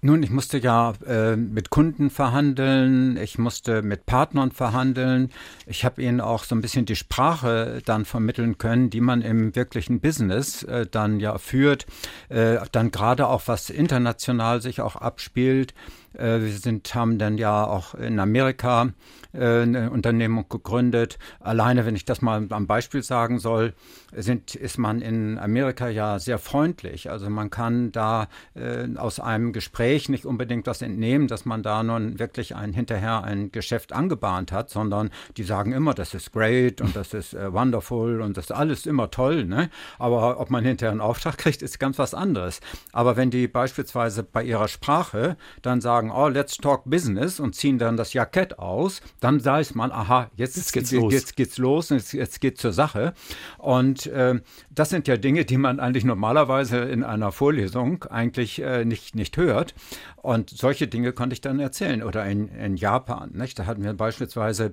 [0.00, 5.30] Nun, ich musste ja äh, mit Kunden verhandeln, ich musste mit Partnern verhandeln.
[5.66, 9.56] Ich habe ihnen auch so ein bisschen die Sprache dann vermitteln können, die man im
[9.56, 11.86] wirklichen Business äh, dann ja führt,
[12.28, 15.74] äh, dann gerade auch was international sich auch abspielt.
[16.14, 18.92] Äh, wir sind, haben dann ja auch in Amerika
[19.32, 21.18] äh, eine Unternehmung gegründet.
[21.40, 23.74] Alleine, wenn ich das mal am Beispiel sagen soll,
[24.16, 27.10] sind, ist man in Amerika ja sehr freundlich.
[27.10, 31.82] Also man kann da äh, aus einem Gespräch nicht unbedingt was entnehmen, dass man da
[31.82, 36.80] nun wirklich ein, hinterher ein Geschäft angebahnt hat, sondern die sagen immer, das ist great
[36.80, 39.44] und das ist äh, wonderful und das ist alles immer toll.
[39.44, 39.68] Ne?
[39.98, 42.60] Aber ob man hinterher einen Auftrag kriegt, ist ganz was anderes.
[42.92, 47.78] Aber wenn die beispielsweise bei ihrer Sprache dann sagen, oh, let's talk business und ziehen
[47.78, 51.90] dann das Jackett aus, dann weiß man, aha, jetzt, jetzt geht's los, jetzt geht's los,
[51.90, 53.14] jetzt, jetzt geht's zur Sache.
[53.58, 58.84] Und äh, das sind ja Dinge, die man eigentlich normalerweise in einer Vorlesung eigentlich äh,
[58.84, 59.74] nicht, nicht hört.
[60.16, 62.02] Und solche Dinge konnte ich dann erzählen.
[62.02, 63.58] Oder in, in Japan, nicht?
[63.58, 64.72] da hatten wir beispielsweise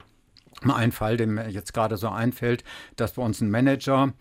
[0.63, 2.63] ein Fall, der mir jetzt gerade so einfällt,
[2.95, 4.13] dass bei uns ein Manager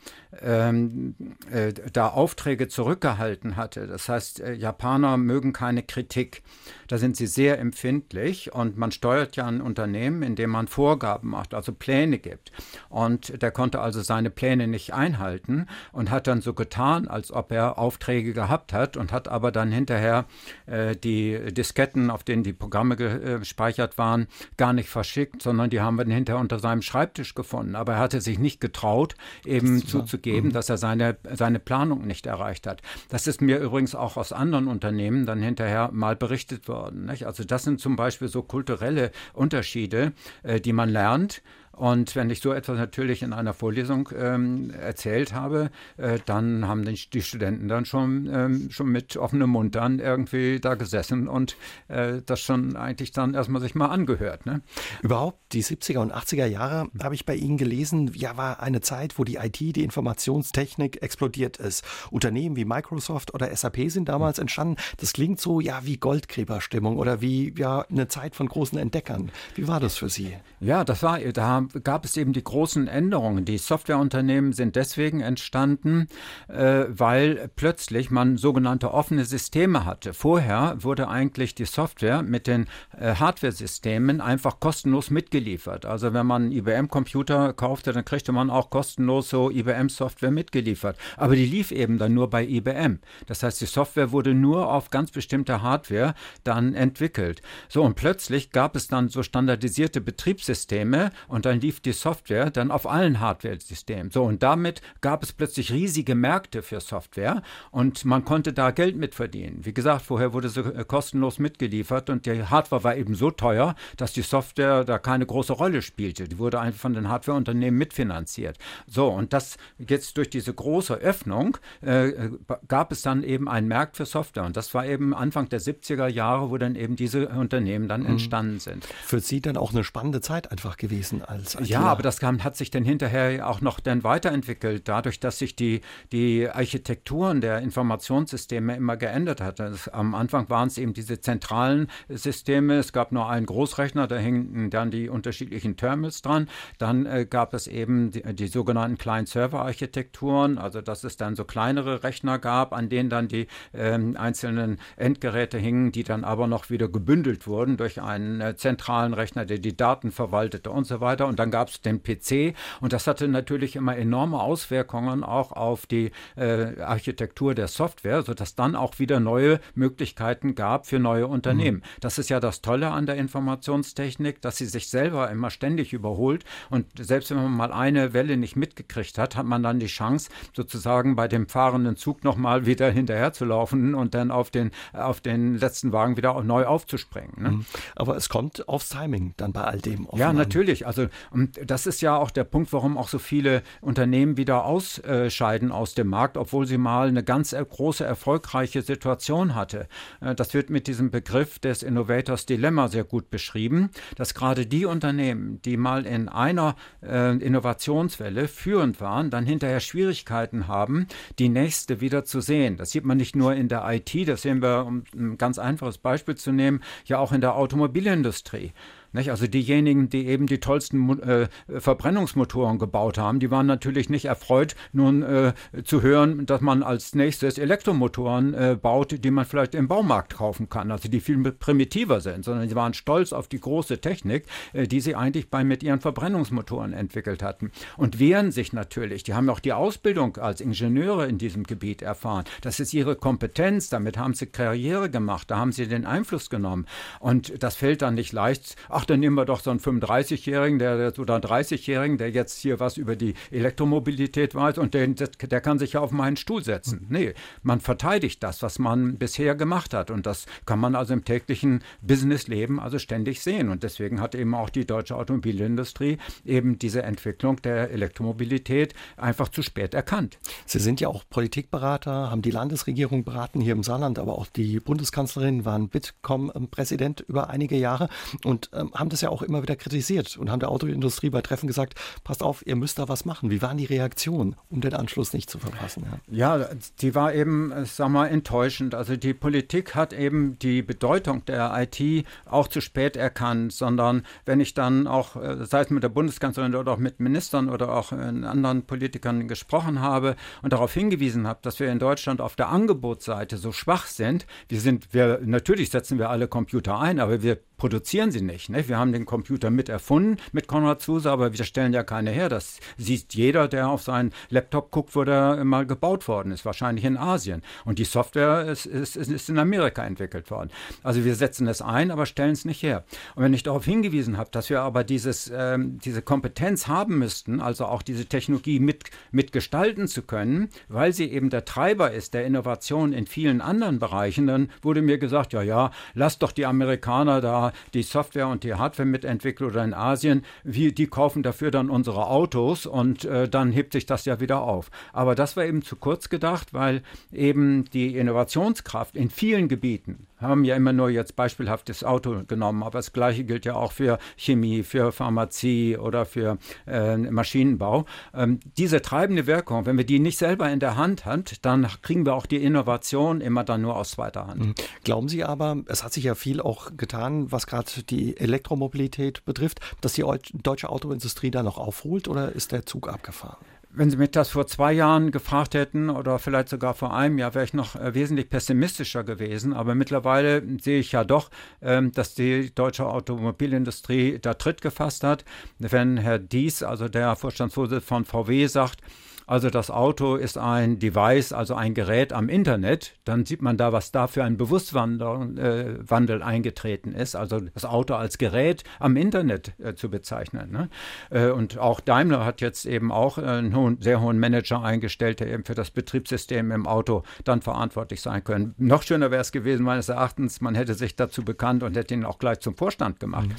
[0.43, 1.15] ähm,
[1.51, 3.87] äh, da Aufträge zurückgehalten hatte.
[3.87, 6.43] Das heißt, äh, Japaner mögen keine Kritik.
[6.89, 11.55] Da sind sie sehr empfindlich und man steuert ja ein Unternehmen, indem man Vorgaben macht,
[11.55, 12.53] also Pläne gibt.
[12.89, 17.53] Und der konnte also seine Pläne nicht einhalten und hat dann so getan, als ob
[17.53, 20.27] er Aufträge gehabt hat und hat aber dann hinterher
[20.67, 25.97] äh, die Disketten, auf denen die Programme gespeichert waren, gar nicht verschickt, sondern die haben
[25.97, 27.75] wir dann hinterher unter seinem Schreibtisch gefunden.
[27.75, 30.53] Aber er hatte sich nicht getraut, eben das zuzugeben, mhm.
[30.53, 32.83] dass er seine, seine Planung nicht erreicht hat.
[33.11, 37.07] Das ist mir übrigens auch aus anderen Unternehmen dann hinterher mal berichtet worden.
[37.07, 37.27] Nicht?
[37.27, 41.43] Also das sind zum Beispiel so kulturelle Unterschiede, äh, die man lernt.
[41.77, 46.85] Und wenn ich so etwas natürlich in einer Vorlesung ähm, erzählt habe, äh, dann haben
[46.85, 51.57] die, die, Studenten dann schon, ähm, schon mit offenem Mund dann irgendwie da gesessen und
[51.89, 54.47] äh, das schon eigentlich dann erstmal sich mal angehört.
[54.47, 54.63] Ne?
[55.03, 59.19] Überhaupt die 70er und 80er Jahre habe ich bei Ihnen gelesen, ja, war eine Zeit,
[59.19, 61.85] wo die IT, die Informationstechnik explodiert ist.
[62.11, 64.77] Unternehmen wie Microsoft oder SAP sind damals entstanden.
[64.99, 69.31] Das klingt so, ja, wie Goldgräberstimmung oder wie ja eine Zeit von großen Entdeckern.
[69.55, 70.37] Wie war das für Sie?
[70.61, 73.45] Ja, das war, da gab es eben die großen Änderungen.
[73.45, 76.09] Die Softwareunternehmen sind deswegen entstanden,
[76.49, 80.15] äh, weil plötzlich man sogenannte offene Systeme hatte.
[80.15, 82.67] Vorher wurde eigentlich die Software mit den
[82.99, 85.87] äh, Hardware-Systemen einfach kostenlos mitgeliefert.
[85.87, 90.97] Also wenn man IBM-Computer kaufte, dann kriegte man auch kostenlos so IBM-Software mitgeliefert.
[91.17, 93.01] Aber die lief eben dann nur bei IBM.
[93.27, 97.43] Das heißt, die Software wurde nur auf ganz bestimmte Hardware dann entwickelt.
[97.69, 102.71] So, und plötzlich gab es dann so standardisierte Betriebssysteme und dann lief die Software dann
[102.71, 104.11] auf allen Hardware-Systemen.
[104.11, 108.97] So, und damit gab es plötzlich riesige Märkte für Software und man konnte da Geld
[108.97, 109.61] mit verdienen.
[109.63, 113.75] Wie gesagt, vorher wurde sie äh, kostenlos mitgeliefert und die Hardware war eben so teuer,
[113.97, 116.29] dass die Software da keine große Rolle spielte.
[116.29, 118.59] Die wurde einfach von den Hardwareunternehmen mitfinanziert.
[118.87, 122.31] So, und das jetzt durch diese große Öffnung äh,
[122.69, 124.45] gab es dann eben einen Markt für Software.
[124.45, 128.11] Und das war eben Anfang der 70er Jahre, wo dann eben diese Unternehmen dann mhm.
[128.11, 128.85] entstanden sind.
[128.85, 132.43] Für Sie dann auch eine spannende Zeit einfach gewesen als als Ja, aber das kam,
[132.45, 135.81] hat sich dann hinterher auch noch dann weiterentwickelt, dadurch, dass sich die,
[136.13, 139.59] die Architekturen der Informationssysteme immer geändert hat.
[139.59, 142.79] Das, am Anfang waren es eben diese zentralen Systeme.
[142.79, 146.49] Es gab nur einen Großrechner, da hingen dann die unterschiedlichen Terminals dran.
[146.79, 152.03] Dann äh, gab es eben die, die sogenannten Client-Server-Architekturen, also dass es dann so kleinere
[152.03, 156.89] Rechner gab, an denen dann die äh, einzelnen Endgeräte hingen, die dann aber noch wieder
[156.89, 161.27] gebündelt wurden durch einen äh, zentralen Rechner, der die Daten verwaltete und so weiter.
[161.27, 165.87] Und dann gab es den PC und das hatte natürlich immer enorme Auswirkungen auch auf
[165.87, 171.79] die äh, Architektur der Software, sodass dann auch wieder neue Möglichkeiten gab für neue Unternehmen.
[171.79, 172.01] Mhm.
[172.01, 176.45] Das ist ja das Tolle an der Informationstechnik, dass sie sich selber immer ständig überholt
[176.71, 180.31] und selbst wenn man mal eine Welle nicht mitgekriegt hat, hat man dann die Chance,
[180.55, 185.93] sozusagen bei dem fahrenden Zug nochmal wieder hinterherzulaufen und dann auf den, auf den letzten
[185.93, 187.33] Wagen wieder neu aufzuspringen.
[187.37, 187.51] Ne?
[187.51, 187.67] Mhm.
[187.97, 190.09] Aber es kommt aufs Timing dann bei all dem.
[190.15, 190.87] Ja, natürlich.
[190.87, 195.73] Also und das ist ja auch der Punkt, warum auch so viele Unternehmen wieder ausscheiden
[195.73, 199.89] aus dem Markt, obwohl sie mal eine ganz große, erfolgreiche Situation hatte.
[200.21, 204.85] Äh, das wird mit diesem Begriff des Innovators Dilemma sehr gut beschrieben, dass gerade die
[204.85, 211.07] Unternehmen, die mal in einer äh, Innovationswelle führend waren, dann hinterher Schwierigkeiten haben,
[211.39, 212.77] die nächste wieder zu sehen.
[212.77, 215.99] Das sieht man nicht nur in der IT, das sehen wir, um ein ganz einfaches
[215.99, 218.73] Beispiel zu nehmen, ja auch in der Automobilindustrie.
[219.15, 219.31] Nicht?
[219.31, 224.75] Also diejenigen, die eben die tollsten äh, Verbrennungsmotoren gebaut haben, die waren natürlich nicht erfreut,
[224.93, 225.53] nun äh,
[225.85, 230.69] zu hören, dass man als nächstes Elektromotoren äh, baut, die man vielleicht im Baumarkt kaufen
[230.69, 234.89] kann, also die viel primitiver sind, sondern sie waren stolz auf die große Technik, äh,
[234.89, 239.23] die sie eigentlich bei mit ihren Verbrennungsmotoren entwickelt hatten und wehren sich natürlich.
[239.23, 242.45] Die haben auch die Ausbildung als Ingenieure in diesem Gebiet erfahren.
[242.63, 246.87] Das ist ihre Kompetenz, damit haben sie Karriere gemacht, da haben sie den Einfluss genommen
[247.21, 248.75] und das fällt dann nicht leicht.
[248.89, 252.97] Ach, dann nehmen wir doch so einen 35-Jährigen, der oder 30-Jährigen, der jetzt hier was
[252.97, 257.07] über die Elektromobilität weiß und der, der kann sich ja auf meinen Stuhl setzen.
[257.09, 261.25] Nee, man verteidigt das, was man bisher gemacht hat und das kann man also im
[261.25, 267.03] täglichen Businessleben also ständig sehen und deswegen hat eben auch die deutsche Automobilindustrie eben diese
[267.03, 270.39] Entwicklung der Elektromobilität einfach zu spät erkannt.
[270.67, 274.81] Sie sind ja auch Politikberater, haben die Landesregierung beraten hier im Saarland, aber auch die
[274.81, 278.09] Bundeskanzlerin waren Bitkom-Präsident über einige Jahre
[278.45, 281.67] und ähm, haben das ja auch immer wieder kritisiert und haben der Autoindustrie bei Treffen
[281.67, 283.51] gesagt, passt auf, ihr müsst da was machen.
[283.51, 286.07] Wie waren die Reaktionen, um den Anschluss nicht zu verpassen?
[286.31, 286.69] Ja, ja
[287.01, 288.95] die war eben, sag mal, enttäuschend.
[288.95, 294.61] Also die Politik hat eben die Bedeutung der IT auch zu spät erkannt, sondern wenn
[294.61, 298.13] ich dann auch, äh, sei es mit der Bundeskanzlerin oder auch mit Ministern oder auch
[298.13, 302.69] äh, anderen Politikern gesprochen habe und darauf hingewiesen habe, dass wir in Deutschland auf der
[302.69, 307.59] Angebotsseite so schwach sind, wir sind, wir, natürlich setzen wir alle Computer ein, aber wir
[307.85, 308.71] produzieren sie nicht.
[308.71, 308.89] Ne?
[308.89, 312.49] Wir haben den Computer mit erfunden mit Konrad Zuse, aber wir stellen ja keine her.
[312.49, 317.05] Das sieht jeder, der auf seinen Laptop guckt, wo der mal gebaut worden ist, wahrscheinlich
[317.05, 317.61] in Asien.
[317.85, 320.71] Und die Software ist, ist, ist in Amerika entwickelt worden.
[321.03, 323.05] Also wir setzen es ein, aber stellen es nicht her.
[323.35, 327.61] Und wenn ich darauf hingewiesen habe, dass wir aber dieses, ähm, diese Kompetenz haben müssten,
[327.61, 332.47] also auch diese Technologie mit, mitgestalten zu können, weil sie eben der Treiber ist der
[332.47, 337.43] Innovation in vielen anderen Bereichen, dann wurde mir gesagt, ja, ja, lass doch die Amerikaner
[337.43, 341.91] da die Software und die Hardware mitentwickelt oder in Asien, wir, die kaufen dafür dann
[341.91, 344.91] unsere Autos und äh, dann hebt sich das ja wieder auf.
[345.13, 350.65] Aber das war eben zu kurz gedacht, weil eben die Innovationskraft in vielen Gebieten, haben
[350.65, 354.19] ja immer nur jetzt beispielhaft das Auto genommen, aber das Gleiche gilt ja auch für
[354.37, 358.05] Chemie, für Pharmazie oder für äh, Maschinenbau.
[358.35, 362.27] Ähm, diese treibende Wirkung, wenn wir die nicht selber in der Hand haben, dann kriegen
[362.27, 364.67] wir auch die Innovation immer dann nur aus zweiter Hand.
[364.67, 364.75] Mhm.
[365.03, 369.81] Glauben Sie aber, es hat sich ja viel auch getan, was gerade die Elektromobilität betrifft,
[370.03, 370.25] dass die
[370.63, 373.65] deutsche Autoindustrie da noch aufholt oder ist der Zug abgefahren?
[373.97, 377.55] Wenn Sie mich das vor zwei Jahren gefragt hätten oder vielleicht sogar vor einem Jahr,
[377.55, 379.73] wäre ich noch äh, wesentlich pessimistischer gewesen.
[379.73, 381.49] Aber mittlerweile sehe ich ja doch,
[381.81, 385.45] ähm, dass die deutsche Automobilindustrie da Tritt gefasst hat.
[385.79, 389.01] Wenn Herr Dies, also der Vorstandsvorsitzende von VW, sagt,
[389.47, 393.93] also das Auto ist ein Device, also ein Gerät am Internet, dann sieht man da,
[393.93, 399.17] was da für ein Bewusstwandel äh, Wandel eingetreten ist, also das Auto als Gerät am
[399.17, 400.71] Internet äh, zu bezeichnen.
[400.71, 400.89] Ne?
[401.31, 405.49] Äh, und auch Daimler hat jetzt eben auch einen hohen, sehr hohen Manager eingestellt, der
[405.49, 408.75] eben für das Betriebssystem im Auto dann verantwortlich sein können.
[408.79, 412.25] Noch schöner wäre es gewesen, meines Erachtens, man hätte sich dazu bekannt und hätte ihn
[412.25, 413.49] auch gleich zum Vorstand gemacht.
[413.49, 413.57] Mhm.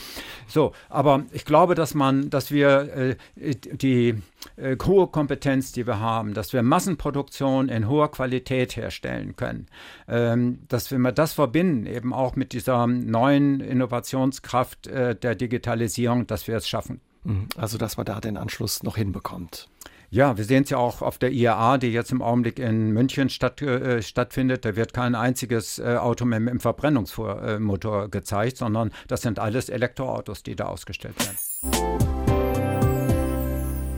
[0.47, 4.15] So, aber ich glaube, dass man, dass wir äh, die
[4.57, 9.67] äh, hohe Kompetenz, die wir haben, dass wir Massenproduktion in hoher Qualität herstellen können,
[10.07, 16.47] ähm, dass wir das verbinden, eben auch mit dieser neuen Innovationskraft äh, der Digitalisierung, dass
[16.47, 17.01] wir es schaffen.
[17.23, 17.47] Mhm.
[17.57, 19.69] Also, dass man da den Anschluss noch hinbekommt.
[20.11, 23.29] Ja, wir sehen es ja auch auf der IAA, die jetzt im Augenblick in München
[23.29, 24.63] statt, äh, stattfindet.
[24.63, 29.69] Da wird kein einziges äh, Auto mehr mit dem Verbrennungsmotor gezeigt, sondern das sind alles
[29.69, 32.14] Elektroautos, die da ausgestellt werden.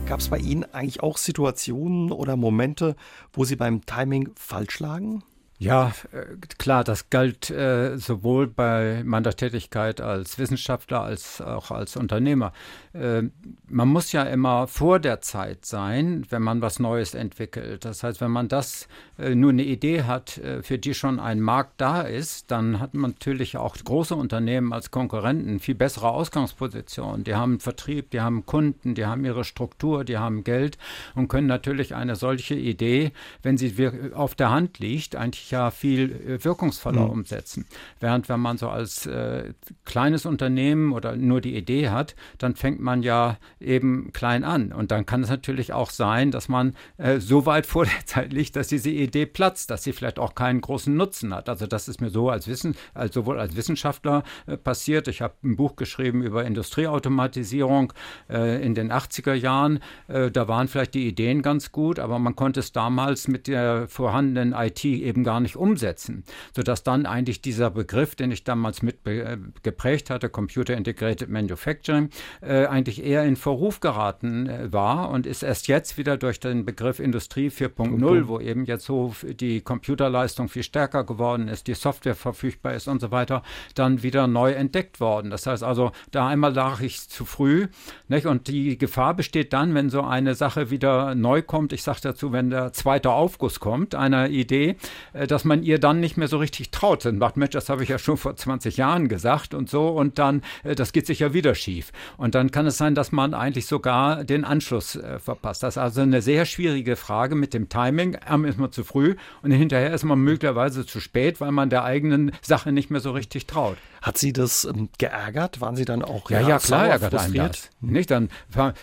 [0.08, 2.96] Gab es bei Ihnen eigentlich auch Situationen oder Momente,
[3.34, 5.22] wo Sie beim Timing falsch lagen?
[5.58, 11.96] Ja, äh, klar, das galt äh, sowohl bei meiner Tätigkeit als Wissenschaftler als auch als
[11.96, 12.54] Unternehmer.
[12.98, 13.30] Äh,
[13.68, 17.84] man muss ja immer vor der Zeit sein, wenn man was Neues entwickelt.
[17.84, 21.40] Das heißt, wenn man das äh, nur eine Idee hat, äh, für die schon ein
[21.40, 27.24] Markt da ist, dann hat man natürlich auch große Unternehmen als Konkurrenten viel bessere Ausgangspositionen.
[27.24, 30.78] Die haben Vertrieb, die haben Kunden, die haben ihre Struktur, die haben Geld
[31.14, 33.74] und können natürlich eine solche Idee, wenn sie
[34.14, 37.10] auf der Hand liegt, eigentlich ja viel äh, wirkungsvoller mhm.
[37.10, 37.66] umsetzen.
[38.00, 39.52] Während wenn man so als äh,
[39.84, 44.72] kleines Unternehmen oder nur die Idee hat, dann fängt man ja eben klein an.
[44.72, 48.32] Und dann kann es natürlich auch sein, dass man äh, so weit vor der Zeit
[48.32, 51.50] liegt, dass diese Idee platzt, dass sie vielleicht auch keinen großen Nutzen hat.
[51.50, 55.06] Also das ist mir so als Wissen, als sowohl als Wissenschaftler äh, passiert.
[55.08, 57.92] Ich habe ein Buch geschrieben über Industrieautomatisierung
[58.30, 59.80] äh, in den 80er Jahren.
[60.08, 63.86] Äh, da waren vielleicht die Ideen ganz gut, aber man konnte es damals mit der
[63.88, 66.24] vorhandenen IT eben gar nicht umsetzen,
[66.56, 72.08] sodass dann eigentlich dieser Begriff, den ich damals mit äh, geprägt hatte, Computer Integrated Manufacturing,
[72.40, 76.64] äh, eigentlich eher in Verruf geraten äh, war und ist erst jetzt wieder durch den
[76.64, 82.14] Begriff Industrie 4.0, wo eben jetzt so die Computerleistung viel stärker geworden ist, die Software
[82.14, 83.42] verfügbar ist und so weiter,
[83.74, 85.30] dann wieder neu entdeckt worden.
[85.30, 87.68] Das heißt also, da einmal lag ich zu früh.
[88.08, 88.26] Nicht?
[88.26, 92.32] Und die Gefahr besteht dann, wenn so eine Sache wieder neu kommt, ich sage dazu,
[92.32, 94.76] wenn der zweite Aufguss kommt, einer Idee,
[95.12, 97.04] äh, dass man ihr dann nicht mehr so richtig traut.
[97.06, 99.88] Und macht, Mensch, das habe ich ja schon vor 20 Jahren gesagt und so.
[99.88, 101.92] Und dann, äh, das geht sicher wieder schief.
[102.16, 105.62] Und dann kann es sein, dass man eigentlich sogar den Anschluss äh, verpasst.
[105.62, 108.16] Das ist also eine sehr schwierige Frage mit dem Timing.
[108.16, 111.84] Einmal ist man zu früh und hinterher ist man möglicherweise zu spät, weil man der
[111.84, 113.76] eigenen Sache nicht mehr so richtig traut.
[114.02, 115.60] Hat Sie das ähm, geärgert?
[115.60, 117.70] Waren Sie dann auch ja, ja, ja klar ärgert einen das.
[117.80, 117.92] Hm.
[117.92, 118.28] Nicht dann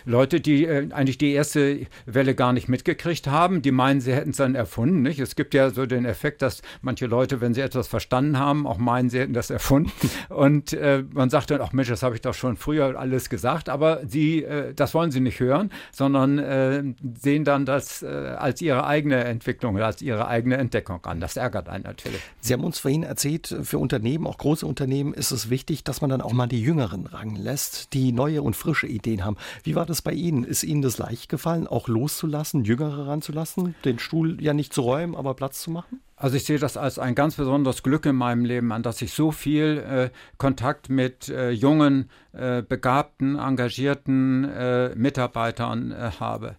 [0.04, 4.30] Leute, die äh, eigentlich die erste Welle gar nicht mitgekriegt haben, die meinen, sie hätten
[4.30, 5.02] es dann erfunden.
[5.02, 5.18] Nicht?
[5.18, 8.78] Es gibt ja so den Effekt, dass manche Leute, wenn sie etwas verstanden haben, auch
[8.78, 9.92] meinen, sie hätten das erfunden.
[10.28, 13.68] Und äh, man sagt dann, ach Mensch, das habe ich doch schon früher alles gesagt.
[13.68, 16.82] Aber sie, äh, das wollen sie nicht hören, sondern äh,
[17.20, 21.20] sehen dann das äh, als ihre eigene Entwicklung, als ihre eigene Entdeckung an.
[21.20, 22.20] Das ärgert einen natürlich.
[22.40, 26.10] Sie haben uns vorhin erzählt, für Unternehmen, auch große Unternehmen, ist es wichtig, dass man
[26.10, 29.36] dann auch mal die Jüngeren ranlässt, die neue und frische Ideen haben.
[29.62, 30.44] Wie war das bei Ihnen?
[30.44, 35.14] Ist Ihnen das leicht gefallen, auch loszulassen, Jüngere ranzulassen, den Stuhl ja nicht zu räumen,
[35.14, 36.00] aber Platz zu machen?
[36.18, 39.12] Also ich sehe das als ein ganz besonderes Glück in meinem Leben an, dass ich
[39.12, 46.56] so viel äh, Kontakt mit äh, jungen, äh, begabten, engagierten äh, Mitarbeitern äh, habe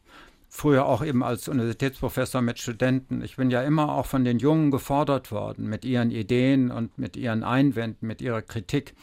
[0.50, 3.22] früher auch eben als Universitätsprofessor mit Studenten.
[3.22, 7.18] Ich bin ja immer auch von den Jungen gefordert worden mit ihren Ideen und mit
[7.18, 8.96] ihren Einwänden, mit ihrer Kritik.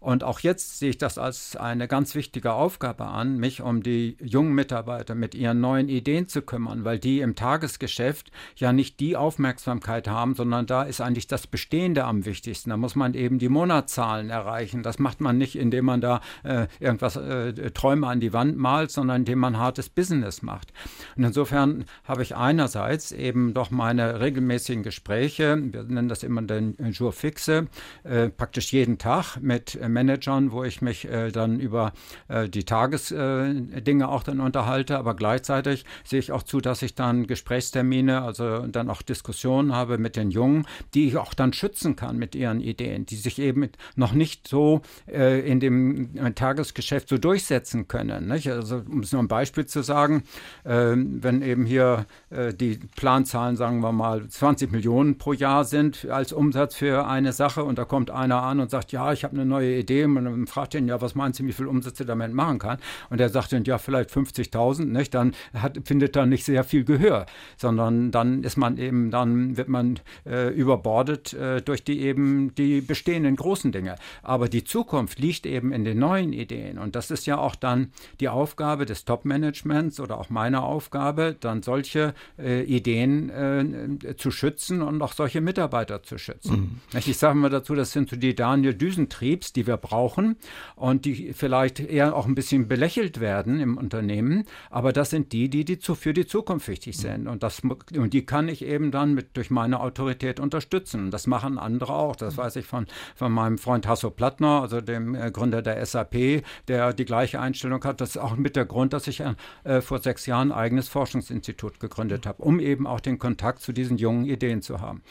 [0.00, 4.16] Und auch jetzt sehe ich das als eine ganz wichtige Aufgabe an, mich um die
[4.20, 9.16] jungen Mitarbeiter mit ihren neuen Ideen zu kümmern, weil die im Tagesgeschäft ja nicht die
[9.16, 12.70] Aufmerksamkeit haben, sondern da ist eigentlich das Bestehende am wichtigsten.
[12.70, 14.82] Da muss man eben die Monatszahlen erreichen.
[14.82, 18.90] Das macht man nicht, indem man da äh, irgendwas äh, Träume an die Wand malt,
[18.90, 20.72] sondern indem man hartes Business macht.
[21.16, 26.76] Und insofern habe ich einerseits eben doch meine regelmäßigen Gespräche, wir nennen das immer den
[26.92, 27.66] Jour fixe,
[28.04, 31.92] äh, praktisch jeden Tag mit äh, Managern, wo ich mich äh, dann über
[32.28, 36.94] äh, die Tagesdinge äh, auch dann unterhalte, aber gleichzeitig sehe ich auch zu, dass ich
[36.94, 41.96] dann Gesprächstermine, also dann auch Diskussionen habe mit den Jungen, die ich auch dann schützen
[41.96, 47.18] kann mit ihren Ideen, die sich eben noch nicht so äh, in dem Tagesgeschäft so
[47.18, 48.28] durchsetzen können.
[48.28, 48.50] Nicht?
[48.50, 50.22] Also um es nur ein Beispiel zu sagen,
[50.64, 56.06] ähm, wenn eben hier äh, die Planzahlen, sagen wir mal, 20 Millionen pro Jahr sind
[56.10, 59.34] als Umsatz für eine Sache und da kommt einer an und sagt, ja, ich habe
[59.34, 62.32] eine neue Idee und dann fragt ihn, ja, was meinen Sie, wie viel Umsätze damit
[62.32, 62.78] machen kann?
[63.10, 65.14] Und er sagt dann, ja, vielleicht 50.000, nicht?
[65.14, 67.26] Dann hat, findet er nicht sehr viel Gehör,
[67.56, 72.80] sondern dann ist man eben, dann wird man äh, überbordet äh, durch die eben die
[72.80, 73.96] bestehenden großen Dinge.
[74.22, 77.92] Aber die Zukunft liegt eben in den neuen Ideen und das ist ja auch dann
[78.20, 84.82] die Aufgabe des Top-Managements oder auch meine Aufgabe, dann solche äh, Ideen äh, zu schützen
[84.82, 86.80] und auch solche Mitarbeiter zu schützen.
[86.92, 86.98] Mhm.
[86.98, 90.36] Ich sage mal dazu, das sind so die Daniel Düsentriebs, die wir brauchen
[90.76, 95.48] und die vielleicht eher auch ein bisschen belächelt werden im Unternehmen, aber das sind die,
[95.48, 97.00] die, die zu, für die Zukunft wichtig mhm.
[97.00, 101.10] sind und, das, und die kann ich eben dann mit, durch meine Autorität unterstützen.
[101.10, 102.16] Das machen andere auch.
[102.16, 102.38] Das mhm.
[102.38, 106.92] weiß ich von, von meinem Freund Hasso Plattner, also dem äh, Gründer der SAP, der
[106.92, 108.00] die gleiche Einstellung hat.
[108.00, 109.22] Das ist auch mit der Grund, dass ich
[109.64, 113.96] äh, vor sechs Jahren eigenes Forschungsinstitut gegründet habe, um eben auch den Kontakt zu diesen
[113.96, 115.02] jungen Ideen zu haben.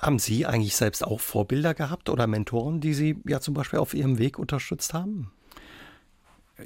[0.00, 3.94] Haben Sie eigentlich selbst auch Vorbilder gehabt oder Mentoren, die Sie ja zum Beispiel auf
[3.94, 5.32] Ihrem Weg unterstützt haben?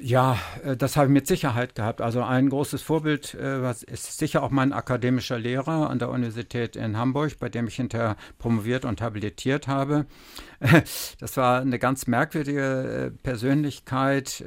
[0.00, 2.00] Ja, äh, das habe ich mit Sicherheit gehabt.
[2.00, 6.96] Also ein großes Vorbild äh, ist sicher auch mein akademischer Lehrer an der Universität in
[6.96, 10.06] Hamburg, bei dem ich hinterher promoviert und habilitiert habe.
[11.18, 14.44] Das war eine ganz merkwürdige äh, Persönlichkeit.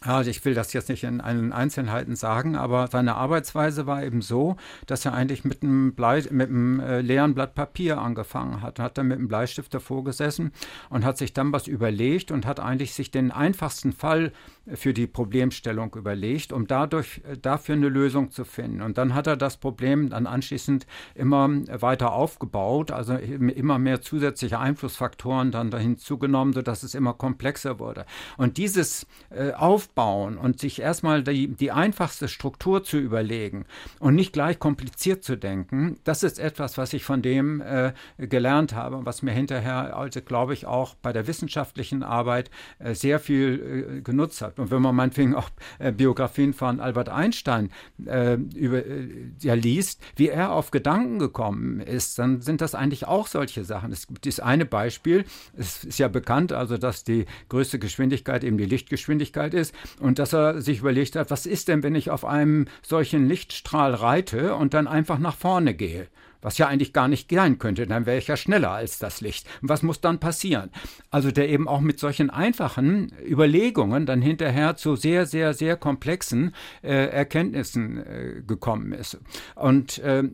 [0.00, 4.22] Also ich will das jetzt nicht in allen Einzelheiten sagen, aber seine Arbeitsweise war eben
[4.22, 8.78] so, dass er eigentlich mit einem, Blei, mit einem äh, leeren Blatt Papier angefangen hat.
[8.78, 10.52] Hat dann mit einem Bleistift davor gesessen
[10.88, 14.32] und hat sich dann was überlegt und hat eigentlich sich den einfachsten Fall
[14.74, 18.82] für die Problemstellung überlegt, um dadurch äh, dafür eine Lösung zu finden.
[18.82, 21.48] Und dann hat er das Problem dann anschließend immer
[21.80, 28.04] weiter aufgebaut, also immer mehr zusätzliche Einflussfaktoren dann dahin zugenommen, sodass es immer komplexer wurde.
[28.36, 33.64] Und dieses äh, Aufbauen und sich erstmal die, die einfachste Struktur zu überlegen
[34.00, 38.74] und nicht gleich kompliziert zu denken, das ist etwas, was ich von dem äh, gelernt
[38.74, 43.20] habe und was mir hinterher, also glaube ich, auch bei der wissenschaftlichen Arbeit äh, sehr
[43.20, 47.70] viel äh, genutzt hat und wenn man meinetwegen auch äh, Biografien von Albert Einstein
[48.04, 49.08] äh, über, äh,
[49.40, 53.92] ja, liest, wie er auf Gedanken gekommen ist, dann sind das eigentlich auch solche Sachen.
[53.92, 55.24] Es gibt dieses eine Beispiel,
[55.56, 60.34] es ist ja bekannt, also dass die größte Geschwindigkeit eben die Lichtgeschwindigkeit ist und dass
[60.34, 64.74] er sich überlegt hat, was ist denn, wenn ich auf einem solchen Lichtstrahl reite und
[64.74, 66.08] dann einfach nach vorne gehe?
[66.42, 69.46] Was ja eigentlich gar nicht sein könnte, dann wäre ich ja schneller als das Licht.
[69.62, 70.70] Und was muss dann passieren?
[71.10, 76.54] Also der eben auch mit solchen einfachen Überlegungen dann hinterher zu sehr, sehr, sehr komplexen
[76.82, 79.18] äh, Erkenntnissen äh, gekommen ist.
[79.54, 80.24] Und äh,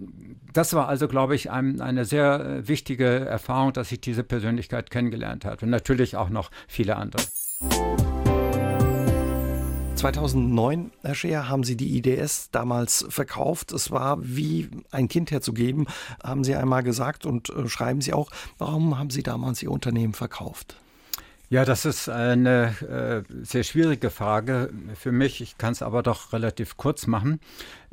[0.52, 4.90] das war also, glaube ich, ein, eine sehr äh, wichtige Erfahrung, dass ich diese Persönlichkeit
[4.90, 5.64] kennengelernt habe.
[5.64, 7.22] Und natürlich auch noch viele andere.
[10.05, 13.72] 2009, Herr Scheer, haben Sie die IDS damals verkauft.
[13.72, 15.86] Es war wie ein Kind herzugeben,
[16.22, 18.28] haben Sie einmal gesagt und äh, schreiben Sie auch.
[18.59, 20.76] Warum haben Sie damals Ihr Unternehmen verkauft?
[21.48, 25.40] Ja, das ist eine äh, sehr schwierige Frage für mich.
[25.40, 27.40] Ich kann es aber doch relativ kurz machen.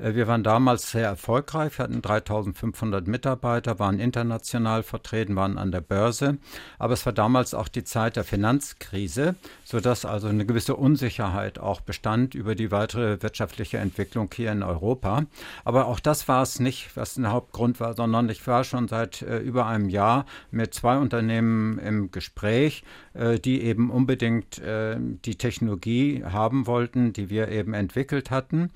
[0.02, 5.82] Äh, wir waren damals sehr erfolgreich, hatten 3500 Mitarbeiter, waren international vertreten, waren an der
[5.82, 6.38] Börse.
[6.80, 11.82] Aber es war damals auch die Zeit der Finanzkrise, sodass also eine gewisse Unsicherheit auch
[11.82, 15.26] bestand über die weitere wirtschaftliche Entwicklung hier in Europa.
[15.64, 19.22] Aber auch das war es nicht, was ein Hauptgrund war, sondern ich war schon seit
[19.22, 22.84] äh, über einem Jahr mit zwei Unternehmen im Gespräch,
[23.14, 28.72] äh, die eben unbedingt die Technologie haben wollten, die wir eben entwickelt hatten.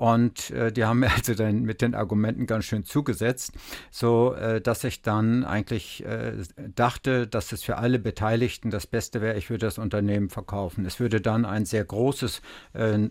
[0.00, 3.52] Und äh, die haben mir also dann mit den Argumenten ganz schön zugesetzt,
[3.90, 6.38] so äh, dass ich dann eigentlich äh,
[6.74, 10.86] dachte, dass es für alle Beteiligten das Beste wäre, ich würde das Unternehmen verkaufen.
[10.86, 12.40] Es würde dann ein sehr großes
[12.74, 13.10] äh, äh,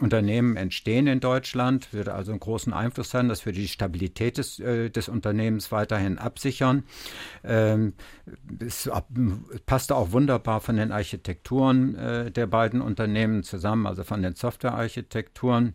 [0.00, 4.58] Unternehmen entstehen in Deutschland, würde also einen großen Einfluss haben, das würde die Stabilität des,
[4.60, 6.84] äh, des Unternehmens weiterhin absichern.
[7.44, 7.92] Ähm,
[8.66, 8.90] es
[9.66, 15.74] passte auch wunderbar von den Architekturen der beiden Unternehmen zusammen, also von den Softwarearchitekturen.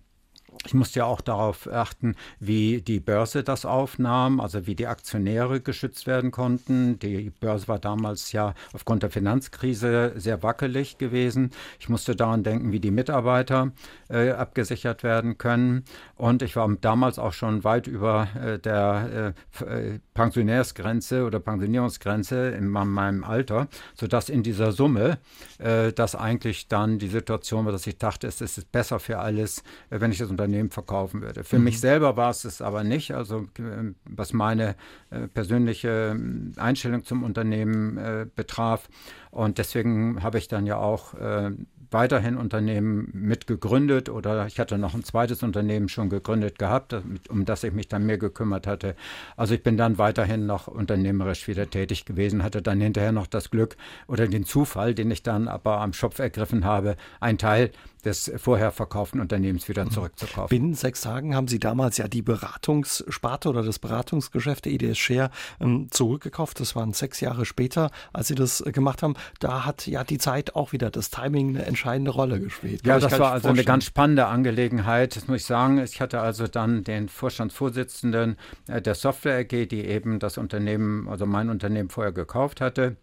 [0.65, 5.59] Ich musste ja auch darauf achten, wie die Börse das aufnahm, also wie die Aktionäre
[5.59, 6.99] geschützt werden konnten.
[6.99, 11.51] Die Börse war damals ja aufgrund der Finanzkrise sehr wackelig gewesen.
[11.79, 13.71] Ich musste daran denken, wie die Mitarbeiter
[14.09, 15.83] äh, abgesichert werden können.
[16.15, 22.49] Und ich war damals auch schon weit über äh, der äh, äh Pensionärsgrenze oder Pensionierungsgrenze
[22.49, 25.17] in meinem Alter, sodass in dieser Summe
[25.57, 29.63] äh, das eigentlich dann die Situation war, dass ich dachte, es ist besser für alles,
[29.89, 31.43] äh, wenn ich das unter Unternehmen verkaufen würde.
[31.43, 31.65] Für mhm.
[31.65, 33.13] mich selber war es es aber nicht.
[33.13, 34.75] Also äh, was meine
[35.09, 38.89] äh, persönliche äh, Einstellung zum Unternehmen äh, betraf.
[39.31, 41.51] Und deswegen habe ich dann ja auch äh,
[41.93, 46.95] weiterhin Unternehmen mitgegründet oder ich hatte noch ein zweites Unternehmen schon gegründet gehabt,
[47.29, 48.95] um das ich mich dann mehr gekümmert hatte.
[49.37, 53.51] Also ich bin dann weiterhin noch unternehmerisch wieder tätig gewesen, hatte dann hinterher noch das
[53.51, 53.77] Glück
[54.07, 57.69] oder den Zufall, den ich dann aber am Schopf ergriffen habe, ein Teil
[58.05, 59.91] des vorher verkauften Unternehmens wieder mhm.
[59.91, 60.49] zurückzukaufen.
[60.49, 65.29] Binnen sechs Tagen haben Sie damals ja die Beratungssparte oder das Beratungsgeschäft der IDS Share
[65.59, 66.59] ähm, zurückgekauft.
[66.59, 69.15] Das waren sechs Jahre später, als Sie das äh, gemacht haben.
[69.39, 72.85] Da hat ja die Zeit auch wieder das Timing eine entscheidende Rolle gespielt.
[72.85, 75.15] ja, das war also eine ganz spannende Angelegenheit.
[75.15, 75.79] Das muss ich sagen.
[75.79, 78.37] Ich hatte also dann den Vorstandsvorsitzenden
[78.67, 82.97] äh, der Software AG, die eben das Unternehmen, also mein Unternehmen vorher gekauft hatte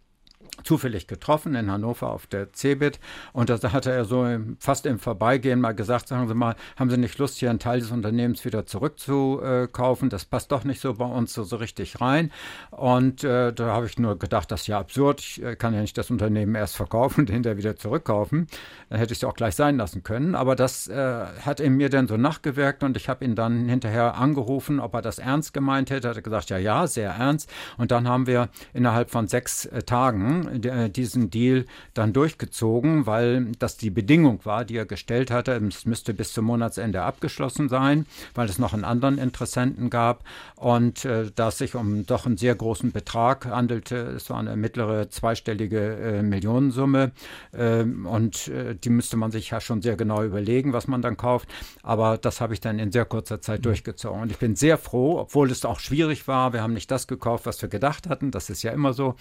[0.64, 3.00] zufällig getroffen in Hannover auf der CeBIT
[3.32, 4.26] und da hatte er so
[4.58, 7.80] fast im Vorbeigehen mal gesagt, sagen Sie mal, haben Sie nicht Lust, hier einen Teil
[7.80, 10.10] des Unternehmens wieder zurückzukaufen?
[10.10, 12.30] Das passt doch nicht so bei uns so, so richtig rein.
[12.70, 15.20] Und äh, da habe ich nur gedacht, das ist ja absurd.
[15.20, 18.46] Ich äh, kann ja nicht das Unternehmen erst verkaufen und hinterher wieder zurückkaufen.
[18.88, 20.34] Dann hätte ich es auch gleich sein lassen können.
[20.34, 24.16] Aber das äh, hat in mir dann so nachgewirkt und ich habe ihn dann hinterher
[24.16, 26.08] angerufen, ob er das ernst gemeint hätte.
[26.08, 27.50] Er hat gesagt, ja, ja, sehr ernst.
[27.78, 33.52] Und dann haben wir innerhalb von sechs äh, Tagen äh, diesen Deal dann durchgezogen, weil
[33.58, 35.52] das die Bedingung war, die er gestellt hatte.
[35.52, 40.24] Es müsste bis zum Monatsende abgeschlossen sein, weil es noch einen anderen Interessenten gab
[40.56, 43.96] und äh, da es sich um doch einen sehr großen Betrag handelte.
[43.96, 47.12] Es war eine mittlere zweistellige äh, Millionensumme
[47.52, 51.16] äh, und äh, die müsste man sich ja schon sehr genau überlegen, was man dann
[51.16, 51.48] kauft.
[51.82, 55.18] Aber das habe ich dann in sehr kurzer Zeit durchgezogen und ich bin sehr froh,
[55.18, 56.52] obwohl es auch schwierig war.
[56.52, 58.30] Wir haben nicht das gekauft, was wir gedacht hatten.
[58.30, 59.14] Das ist ja immer so.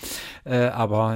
[0.44, 0.68] Äh,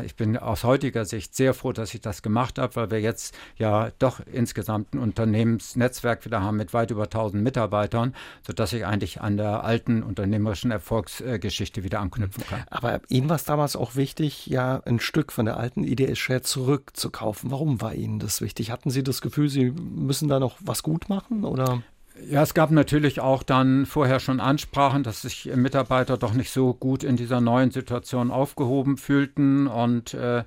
[0.02, 3.36] ich bin aus heutiger Sicht sehr froh, dass ich das gemacht habe, weil wir jetzt
[3.58, 8.16] ja doch insgesamt ein Unternehmensnetzwerk wieder haben mit weit über 1000 Mitarbeitern,
[8.46, 12.64] sodass ich eigentlich an der alten unternehmerischen Erfolgsgeschichte wieder anknüpfen kann.
[12.70, 16.42] Aber Ihnen war es damals auch wichtig, ja ein Stück von der alten IDS Share
[16.42, 17.52] zurückzukaufen.
[17.52, 18.72] Warum war Ihnen das wichtig?
[18.72, 21.84] Hatten Sie das Gefühl, Sie müssen da noch was gut machen oder?
[22.30, 26.74] Ja, es gab natürlich auch dann vorher schon Ansprachen, dass sich Mitarbeiter doch nicht so
[26.74, 29.66] gut in dieser neuen Situation aufgehoben fühlten.
[29.66, 30.44] Und äh,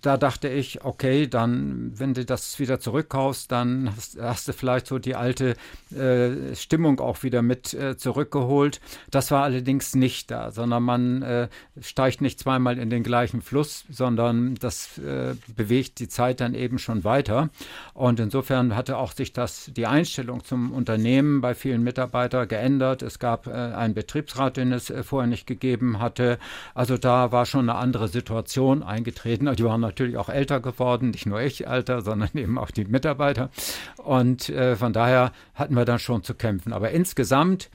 [0.00, 4.86] da dachte ich, okay, dann, wenn du das wieder zurückkaufst, dann hast, hast du vielleicht
[4.86, 5.56] so die alte
[5.94, 8.80] äh, Stimmung auch wieder mit äh, zurückgeholt.
[9.10, 11.48] Das war allerdings nicht da, sondern man äh,
[11.82, 16.78] steigt nicht zweimal in den gleichen Fluss, sondern das äh, bewegt die Zeit dann eben
[16.78, 17.50] schon weiter.
[17.92, 23.02] Und insofern hatte auch sich das, die Einstellung zum Unternehmen bei vielen Mitarbeitern geändert.
[23.02, 26.38] Es gab äh, einen Betriebsrat, den es äh, vorher nicht gegeben hatte.
[26.74, 29.52] Also da war schon eine andere Situation eingetreten.
[29.56, 33.50] Die waren natürlich auch älter geworden, nicht nur ich älter, sondern eben auch die Mitarbeiter.
[33.96, 36.72] Und äh, von daher hatten wir dann schon zu kämpfen.
[36.72, 37.70] Aber insgesamt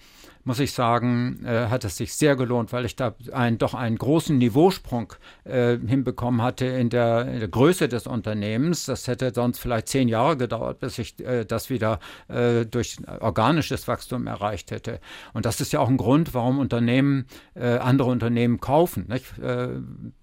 [0.48, 3.98] muss ich sagen, äh, hat es sich sehr gelohnt, weil ich da einen, doch einen
[3.98, 5.12] großen Niveausprung
[5.44, 8.86] äh, hinbekommen hatte in der, in der, Größe des Unternehmens.
[8.86, 13.90] Das hätte sonst vielleicht zehn Jahre gedauert, bis ich äh, das wieder äh, durch organisches
[13.90, 15.02] Wachstum erreicht hätte.
[15.34, 19.12] Und das ist ja auch ein Grund, warum Unternehmen äh, andere Unternehmen kaufen.
[19.12, 19.68] Äh,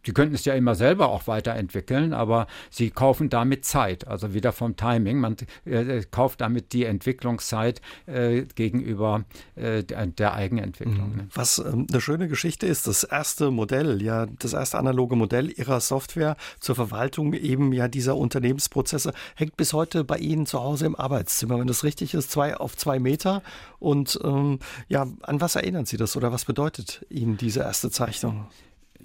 [0.06, 4.52] die könnten es ja immer selber auch weiterentwickeln, aber sie kaufen damit Zeit, also wieder
[4.52, 5.18] vom Timing.
[5.18, 5.36] Man
[6.10, 7.82] kauft damit die Entwicklungszeit
[8.54, 9.24] gegenüber
[10.18, 11.10] der Eigenentwicklung.
[11.10, 11.16] Mhm.
[11.16, 11.28] Ne?
[11.34, 15.80] Was ähm, eine schöne Geschichte ist, das erste Modell, ja, das erste analoge Modell Ihrer
[15.80, 20.96] Software zur Verwaltung eben ja dieser Unternehmensprozesse hängt bis heute bei Ihnen zu Hause im
[20.96, 23.42] Arbeitszimmer, wenn das richtig ist, zwei auf zwei Meter.
[23.78, 24.58] Und ähm,
[24.88, 28.46] ja, an was erinnern Sie das oder was bedeutet Ihnen diese erste Zeichnung?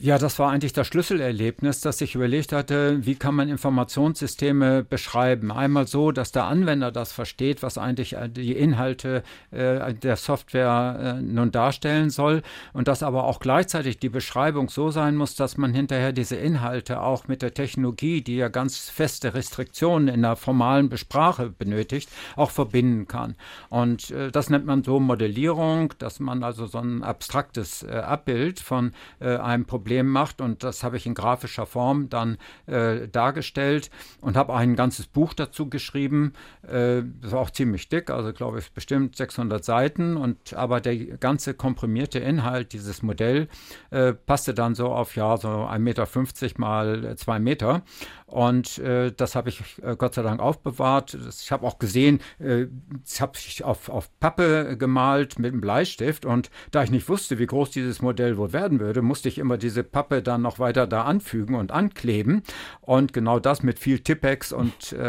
[0.01, 5.51] Ja, das war eigentlich das Schlüsselerlebnis, dass ich überlegt hatte, wie kann man Informationssysteme beschreiben.
[5.51, 11.17] Einmal so, dass der Anwender das versteht, was eigentlich äh, die Inhalte äh, der Software
[11.19, 15.57] äh, nun darstellen soll und dass aber auch gleichzeitig die Beschreibung so sein muss, dass
[15.57, 20.37] man hinterher diese Inhalte auch mit der Technologie, die ja ganz feste Restriktionen in der
[20.37, 23.35] formalen Besprache benötigt, auch verbinden kann.
[23.67, 28.61] Und äh, das nennt man so Modellierung, dass man also so ein abstraktes äh, Abbild
[28.61, 30.39] von äh, einem Problem Problem macht.
[30.39, 32.37] Und das habe ich in grafischer Form dann
[32.67, 33.89] äh, dargestellt
[34.21, 36.33] und habe ein ganzes Buch dazu geschrieben.
[36.61, 40.15] Äh, das war auch ziemlich dick, also glaube ich bestimmt 600 Seiten.
[40.15, 43.47] Und aber der ganze komprimierte Inhalt dieses Modell
[43.89, 46.05] äh, passte dann so auf ja so 1,50 Meter
[46.59, 47.81] mal 2 Meter.
[48.29, 51.17] Und äh, das habe ich äh, Gott sei Dank aufbewahrt.
[51.25, 52.67] Das, ich habe auch gesehen, äh,
[53.03, 56.25] das habe ich auf, auf Pappe gemalt mit einem Bleistift.
[56.25, 59.57] Und da ich nicht wusste, wie groß dieses Modell wohl werden würde, musste ich immer
[59.57, 62.43] diese Pappe dann noch weiter da anfügen und ankleben.
[62.81, 64.99] Und genau das mit viel Tippex und äh,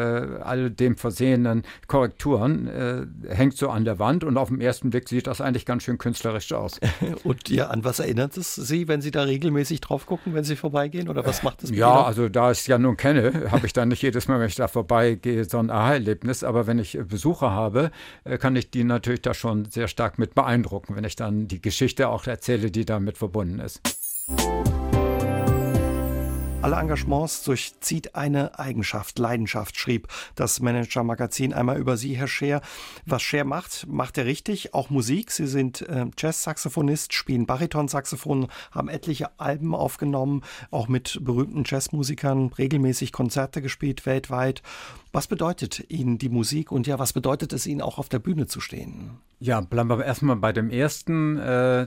[0.43, 4.25] all dem versehenen Korrekturen äh, hängt so an der Wand.
[4.25, 6.81] Und auf den ersten Blick sieht das eigentlich ganz schön künstlerisch aus.
[7.25, 10.57] und ja, an was erinnert es Sie, wenn Sie da regelmäßig drauf gucken, wenn Sie
[10.57, 11.09] vorbeigehen?
[11.09, 13.89] Oder was macht es mit Ja, also da ist ja nun kenne, habe ich dann
[13.89, 16.45] nicht jedes Mal, wenn ich da vorbeigehe, so ein Aha-Erlebnis.
[16.45, 17.91] Aber wenn ich Besucher habe,
[18.25, 21.61] äh, kann ich die natürlich da schon sehr stark mit beeindrucken, wenn ich dann die
[21.61, 23.81] Geschichte auch erzähle, die damit verbunden ist.
[26.62, 32.61] Alle Engagements durchzieht eine Eigenschaft, Leidenschaft, schrieb das Manager-Magazin einmal über Sie, Herr Scher.
[33.07, 34.74] Was Scher macht, macht er richtig.
[34.74, 35.31] Auch Musik.
[35.31, 43.11] Sie sind äh, Jazz-Saxophonist, spielen Bariton-Saxophon, haben etliche Alben aufgenommen, auch mit berühmten Jazzmusikern regelmäßig
[43.11, 44.62] Konzerte gespielt weltweit.
[45.12, 48.47] Was bedeutet Ihnen die Musik und ja, was bedeutet es Ihnen auch auf der Bühne
[48.47, 49.18] zu stehen?
[49.39, 51.39] Ja, bleiben wir erstmal bei dem ersten.
[51.39, 51.87] Äh,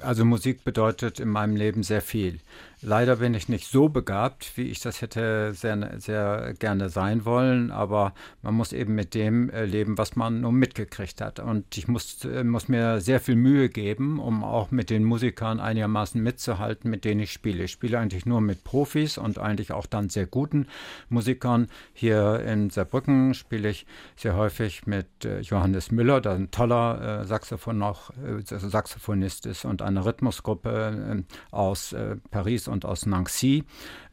[0.00, 2.40] also Musik bedeutet in meinem Leben sehr viel.
[2.82, 7.70] Leider bin ich nicht so begabt, wie ich das hätte sehr, sehr gerne sein wollen,
[7.70, 11.40] aber man muss eben mit dem äh, leben, was man nur mitgekriegt hat.
[11.40, 15.60] Und ich muss, äh, muss mir sehr viel Mühe geben, um auch mit den Musikern
[15.60, 17.64] einigermaßen mitzuhalten, mit denen ich spiele.
[17.64, 20.66] Ich spiele eigentlich nur mit Profis und eigentlich auch dann sehr guten
[21.10, 21.66] Musikern.
[21.92, 23.84] Hier in Saarbrücken spiele ich
[24.16, 28.10] sehr häufig mit äh, Johannes Müller, der ein toller Saxophon noch,
[28.44, 31.94] Saxophonist ist und eine Rhythmusgruppe aus
[32.30, 33.64] Paris und aus Nancy.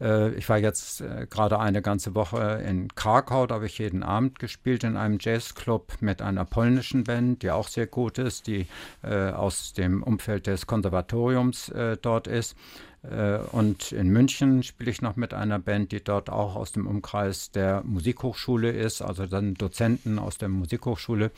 [0.01, 4.03] Äh, ich war jetzt äh, gerade eine ganze Woche in Krakau, da habe ich jeden
[4.03, 8.67] Abend gespielt in einem Jazzclub mit einer polnischen Band, die auch sehr gut ist, die
[9.03, 12.55] äh, aus dem Umfeld des Konservatoriums dort ist.
[13.09, 16.87] Äh, und in München spiele ich noch mit einer Band, die dort auch aus dem
[16.87, 21.31] Umkreis der Musikhochschule ist, also dann Dozenten aus der Musikhochschule.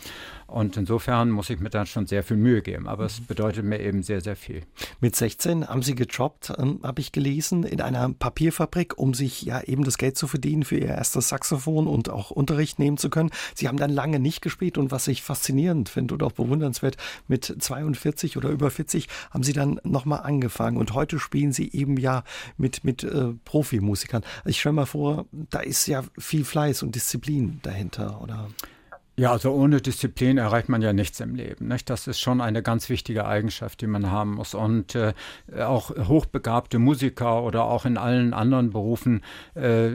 [0.48, 2.88] Und insofern muss ich mir dann schon sehr viel Mühe geben.
[2.88, 4.64] Aber es bedeutet mir eben sehr, sehr viel.
[5.00, 9.62] Mit 16 haben Sie gejobbt, ähm, habe ich gelesen, in einer Papierfabrik, um sich ja
[9.62, 13.30] eben das Geld zu verdienen für Ihr erstes Saxophon und auch Unterricht nehmen zu können.
[13.56, 16.98] Sie haben dann lange nicht gespielt und was ich faszinierend finde und auch bewundernswert,
[17.28, 21.72] mit 42 oder über 40 haben Sie dann nochmal angefangen und heute spielen Sie sie
[21.72, 22.24] eben ja
[22.58, 24.24] mit, mit äh, Profimusikern.
[24.46, 28.48] Ich stelle mal vor, da ist ja viel Fleiß und Disziplin dahinter, oder?
[29.20, 31.68] Ja, also ohne Disziplin erreicht man ja nichts im Leben.
[31.68, 31.90] Nicht?
[31.90, 34.54] Das ist schon eine ganz wichtige Eigenschaft, die man haben muss.
[34.54, 35.12] Und äh,
[35.60, 39.22] auch hochbegabte Musiker oder auch in allen anderen Berufen,
[39.56, 39.90] äh,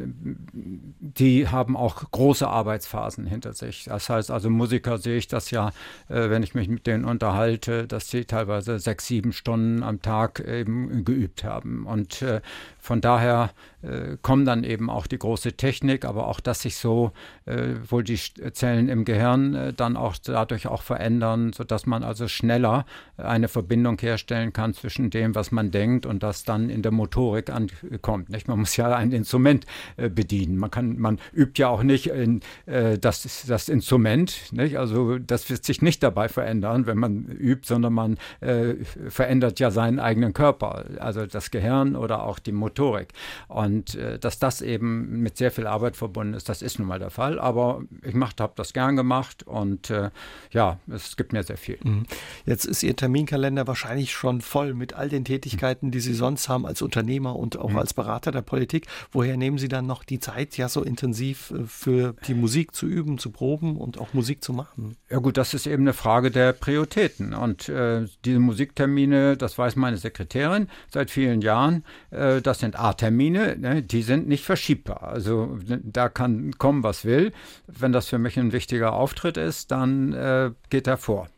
[0.52, 3.84] die haben auch große Arbeitsphasen hinter sich.
[3.84, 5.68] Das heißt also, Musiker sehe ich das ja,
[6.10, 10.40] äh, wenn ich mich mit denen unterhalte, dass sie teilweise sechs, sieben Stunden am Tag
[10.40, 11.86] eben geübt haben.
[11.86, 12.42] Und äh,
[12.78, 13.52] von daher
[13.84, 17.12] äh, kommen dann eben auch die große Technik, aber auch, dass sich so
[17.46, 18.18] äh, wohl die
[18.52, 23.98] Zellen im Gehirn äh, dann auch dadurch auch verändern, sodass man also schneller eine Verbindung
[24.00, 28.30] herstellen kann zwischen dem, was man denkt und das dann in der Motorik ankommt.
[28.30, 28.48] Nicht?
[28.48, 29.66] Man muss ja ein Instrument
[29.96, 30.56] äh, bedienen.
[30.56, 34.52] Man kann, man übt ja auch nicht in, äh, das, das Instrument.
[34.52, 34.78] Nicht?
[34.78, 38.74] Also das wird sich nicht dabei verändern, wenn man übt, sondern man äh,
[39.08, 43.08] verändert ja seinen eigenen Körper, also das Gehirn oder auch die Motorik.
[43.48, 46.98] Und äh, dass das eben mit sehr viel Arbeit verbunden ist, das ist nun mal
[46.98, 47.38] der Fall.
[47.38, 50.10] Aber ich habe das gern gemacht und äh,
[50.50, 51.78] ja, es gibt mir sehr viel.
[51.82, 52.06] Mhm.
[52.46, 56.66] Jetzt ist Ihr Terminkalender wahrscheinlich schon voll mit all den Tätigkeiten, die Sie sonst haben
[56.66, 57.78] als Unternehmer und auch mhm.
[57.78, 58.86] als Berater der Politik.
[59.12, 62.86] Woher nehmen Sie dann noch die Zeit, ja so intensiv äh, für die Musik zu
[62.86, 64.96] üben, zu proben und auch Musik zu machen?
[65.10, 67.34] Ja gut, das ist eben eine Frage der Prioritäten.
[67.34, 73.56] Und äh, diese Musiktermine, das weiß meine Sekretärin seit vielen Jahren, äh, das sind A-Termine,
[73.64, 75.02] ne, die sind nicht verschiebbar.
[75.02, 77.32] Also da kann kommen, was will.
[77.66, 81.28] Wenn das für mich ein wichtiger Auftritt ist, dann äh, geht er vor.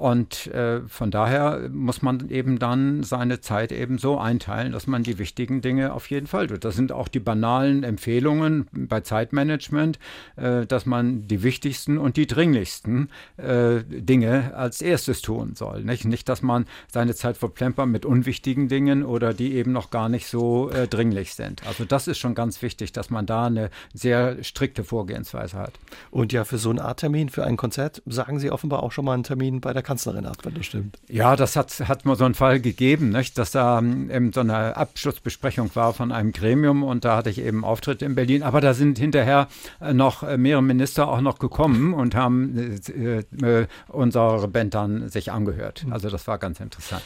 [0.00, 5.02] Und äh, von daher muss man eben dann seine Zeit eben so einteilen, dass man
[5.02, 6.64] die wichtigen Dinge auf jeden Fall tut.
[6.64, 9.98] Das sind auch die banalen Empfehlungen bei Zeitmanagement,
[10.36, 15.84] äh, dass man die wichtigsten und die dringlichsten äh, Dinge als erstes tun soll.
[15.84, 16.06] Nicht?
[16.06, 20.28] nicht, dass man seine Zeit verplempert mit unwichtigen Dingen oder die eben noch gar nicht
[20.28, 21.66] so äh, dringlich sind.
[21.66, 25.74] Also das ist schon ganz wichtig, dass man da eine sehr strikte Vorgehensweise hat.
[26.10, 29.12] Und ja, für so einen Art-Termin, für ein Konzert, sagen Sie offenbar auch schon mal
[29.12, 30.98] einen Termin bei der Kanzlerin ab, wenn das stimmt.
[31.08, 33.36] Ja, das hat, hat mal so einen Fall gegeben, nicht?
[33.36, 37.64] dass da ähm, so eine Abschlussbesprechung war von einem Gremium und da hatte ich eben
[37.64, 38.44] Auftritte in Berlin.
[38.44, 39.48] Aber da sind hinterher
[39.80, 45.08] äh, noch äh, mehrere Minister auch noch gekommen und haben äh, äh, unsere Band dann
[45.08, 45.84] sich angehört.
[45.90, 47.02] Also das war ganz interessant.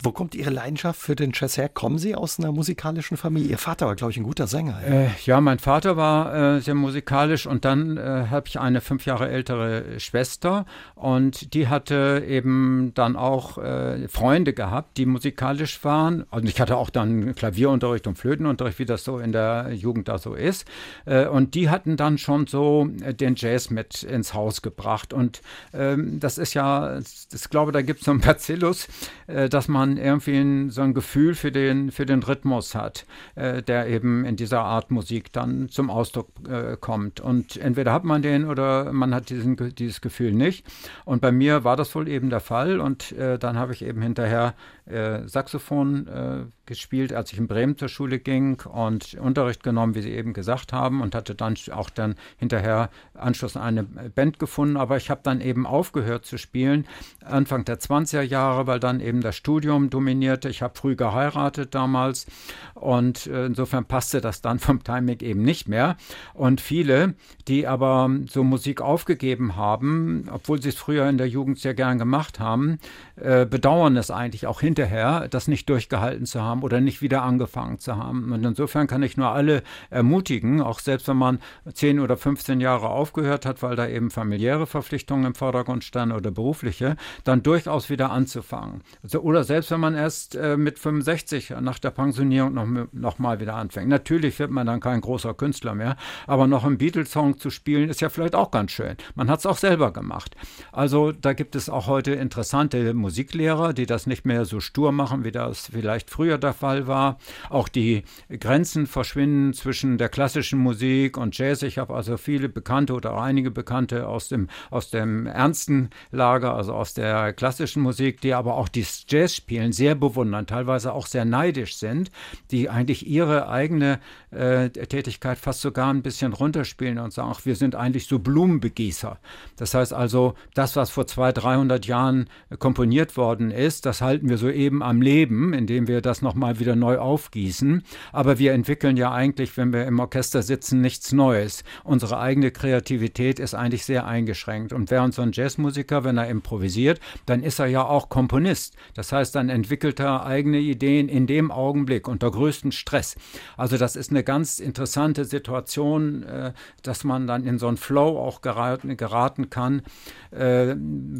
[0.00, 1.68] Wo kommt Ihre Leidenschaft für den Jazz her?
[1.68, 3.50] Kommen Sie aus einer musikalischen Familie?
[3.50, 4.80] Ihr Vater war, glaube ich, ein guter Sänger.
[4.86, 8.80] Ja, äh, ja mein Vater war äh, sehr musikalisch und dann äh, habe ich eine
[8.80, 15.82] fünf Jahre ältere Schwester und die hatte eben dann auch äh, Freunde gehabt, die musikalisch
[15.84, 16.22] waren.
[16.30, 20.18] Und ich hatte auch dann Klavierunterricht und Flötenunterricht, wie das so in der Jugend da
[20.18, 20.64] so ist.
[21.06, 25.12] Äh, und die hatten dann schon so äh, den Jazz mit ins Haus gebracht.
[25.12, 25.42] Und
[25.74, 28.86] ähm, das ist ja, ich glaube, da gibt es so ein Bacillus,
[29.26, 33.88] dass man man irgendwie so ein Gefühl für den, für den Rhythmus hat, äh, der
[33.88, 37.20] eben in dieser Art Musik dann zum Ausdruck äh, kommt.
[37.20, 40.66] Und entweder hat man den oder man hat diesen, dieses Gefühl nicht.
[41.04, 42.80] Und bei mir war das wohl eben der Fall.
[42.80, 44.54] Und äh, dann habe ich eben hinterher
[44.86, 50.02] äh, Saxophon äh, gespielt, als ich in Bremen zur Schule ging und Unterricht genommen, wie
[50.02, 54.76] Sie eben gesagt haben, und hatte dann auch dann hinterher Anschluss an eine Band gefunden.
[54.76, 56.86] Aber ich habe dann eben aufgehört zu spielen,
[57.24, 60.48] Anfang der 20er Jahre, weil dann eben das Studium dominierte.
[60.48, 62.26] Ich habe früh geheiratet damals
[62.74, 65.96] und äh, insofern passte das dann vom Timing eben nicht mehr.
[66.34, 67.14] Und viele,
[67.48, 71.98] die aber so Musik aufgegeben haben, obwohl sie es früher in der Jugend sehr gern
[71.98, 72.78] gemacht haben,
[73.16, 77.78] äh, bedauern es eigentlich auch hinterher, das nicht durchgehalten zu haben oder nicht wieder angefangen
[77.78, 78.32] zu haben.
[78.32, 81.38] Und insofern kann ich nur alle ermutigen, auch selbst wenn man
[81.72, 86.30] 10 oder 15 Jahre aufgehört hat, weil da eben familiäre Verpflichtungen im Vordergrund standen oder
[86.30, 88.82] berufliche, dann durchaus wieder anzufangen.
[89.02, 93.40] Also, oder selbst wenn man erst äh, mit 65 nach der Pensionierung noch, noch mal
[93.40, 93.88] wieder anfängt.
[93.88, 95.96] Natürlich wird man dann kein großer Künstler mehr,
[96.26, 98.96] aber noch einen Beatles-Song zu spielen, ist ja vielleicht auch ganz schön.
[99.14, 100.36] Man hat es auch selber gemacht.
[100.72, 105.24] Also da gibt es auch heute interessante Musiklehrer, die das nicht mehr so stur machen,
[105.24, 107.18] wie das vielleicht früher der Fall war.
[107.50, 108.04] Auch die
[108.40, 111.62] Grenzen verschwinden zwischen der klassischen Musik und Jazz.
[111.62, 116.72] Ich habe also viele Bekannte oder einige Bekannte aus dem, aus dem ernsten Lager, also
[116.72, 121.26] aus der klassischen Musik, die aber auch das Jazz spielen, sehr bewundern, teilweise auch sehr
[121.26, 122.10] neidisch sind,
[122.50, 127.56] die eigentlich ihre eigene äh, Tätigkeit fast sogar ein bisschen runterspielen und sagen, ach, wir
[127.56, 129.18] sind eigentlich so Blumenbegießer.
[129.56, 132.28] Das heißt also, das, was vor 200, 300 Jahren
[132.58, 136.60] komponiert worden ist, das halten wir so eben am Leben, indem wir das noch nochmal
[136.60, 137.82] wieder neu aufgießen.
[138.12, 141.64] Aber wir entwickeln ja eigentlich, wenn wir im Orchester sitzen, nichts Neues.
[141.82, 144.72] Unsere eigene Kreativität ist eigentlich sehr eingeschränkt.
[144.72, 148.76] Und während so ein Jazzmusiker, wenn er improvisiert, dann ist er ja auch Komponist.
[148.94, 153.16] Das heißt, dann entwickelt er eigene Ideen in dem Augenblick unter größtem Stress.
[153.56, 158.16] Also das ist eine ganz interessante Situation, äh, dass man dann in so einen Flow
[158.18, 159.82] auch geraten, geraten kann,
[160.30, 160.76] äh,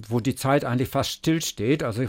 [0.09, 1.83] wo die Zeit eigentlich fast stillsteht.
[1.83, 2.05] Also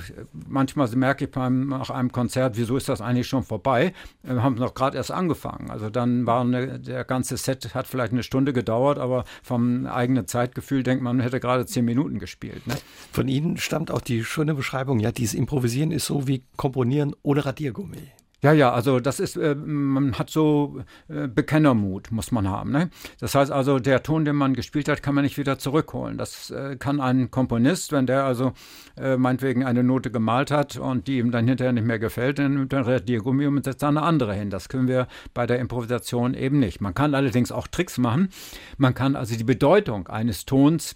[0.47, 3.93] manchmal merke ich beim, nach einem Konzert, wieso ist das eigentlich schon vorbei?
[4.23, 5.69] Wir haben noch gerade erst angefangen.
[5.69, 10.27] Also dann war eine, der ganze Set hat vielleicht eine Stunde gedauert, aber vom eigenen
[10.27, 12.65] Zeitgefühl denkt man, man hätte gerade zehn Minuten gespielt.
[12.67, 12.75] Ne?
[13.11, 17.45] Von Ihnen stammt auch die schöne Beschreibung, ja, dieses Improvisieren ist so wie Komponieren ohne
[17.45, 18.18] Radiergummi.
[18.41, 22.71] Ja, ja, also das ist, äh, man hat so äh, Bekennermut, muss man haben.
[22.71, 22.89] Ne?
[23.19, 26.17] Das heißt also, der Ton, den man gespielt hat, kann man nicht wieder zurückholen.
[26.17, 28.53] Das äh, kann ein Komponist, wenn der also
[28.97, 32.53] äh, meinetwegen eine Note gemalt hat und die ihm dann hinterher nicht mehr gefällt, dann
[32.53, 34.49] nimmt er Radiergummi und setzt da eine andere hin.
[34.49, 36.79] Das können wir bei der Improvisation eben nicht.
[36.79, 38.29] Man kann allerdings auch Tricks machen.
[38.77, 40.95] Man kann also die Bedeutung eines Tons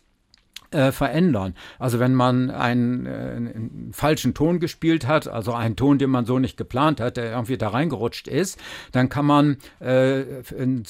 [0.74, 1.55] äh, verändern.
[1.80, 6.26] Also wenn man einen, äh, einen, falschen Ton gespielt hat, also einen Ton, den man
[6.26, 8.59] so nicht geplant hat, der irgendwie da reingerutscht ist,
[8.91, 10.24] dann kann man äh,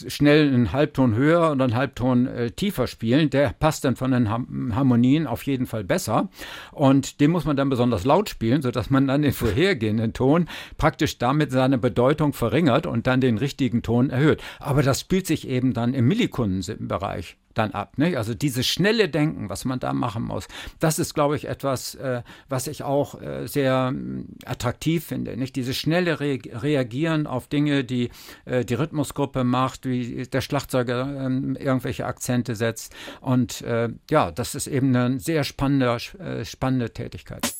[0.07, 3.29] schnell einen Halbton höher und einen Halbton äh, tiefer spielen.
[3.29, 6.29] Der passt dann von den Harmonien auf jeden Fall besser.
[6.71, 11.17] Und den muss man dann besonders laut spielen, sodass man dann den vorhergehenden Ton praktisch
[11.17, 14.41] damit seine Bedeutung verringert und dann den richtigen Ton erhöht.
[14.59, 17.97] Aber das spielt sich eben dann im Millikundenbereich dann ab.
[17.97, 18.17] Nicht?
[18.17, 20.47] Also dieses schnelle Denken, was man da machen muss,
[20.79, 25.37] das ist, glaube ich, etwas, äh, was ich auch äh, sehr äh, attraktiv finde.
[25.37, 25.55] Nicht?
[25.55, 28.09] Dieses schnelle Re Reagieren auf Dinge, die
[28.45, 32.95] äh, die Rhythmusgruppe macht, wie der Schlagzeuger ähm, irgendwelche Akzente setzt.
[33.21, 37.53] Und äh, ja, das ist eben eine sehr spannende, äh, spannende Tätigkeit.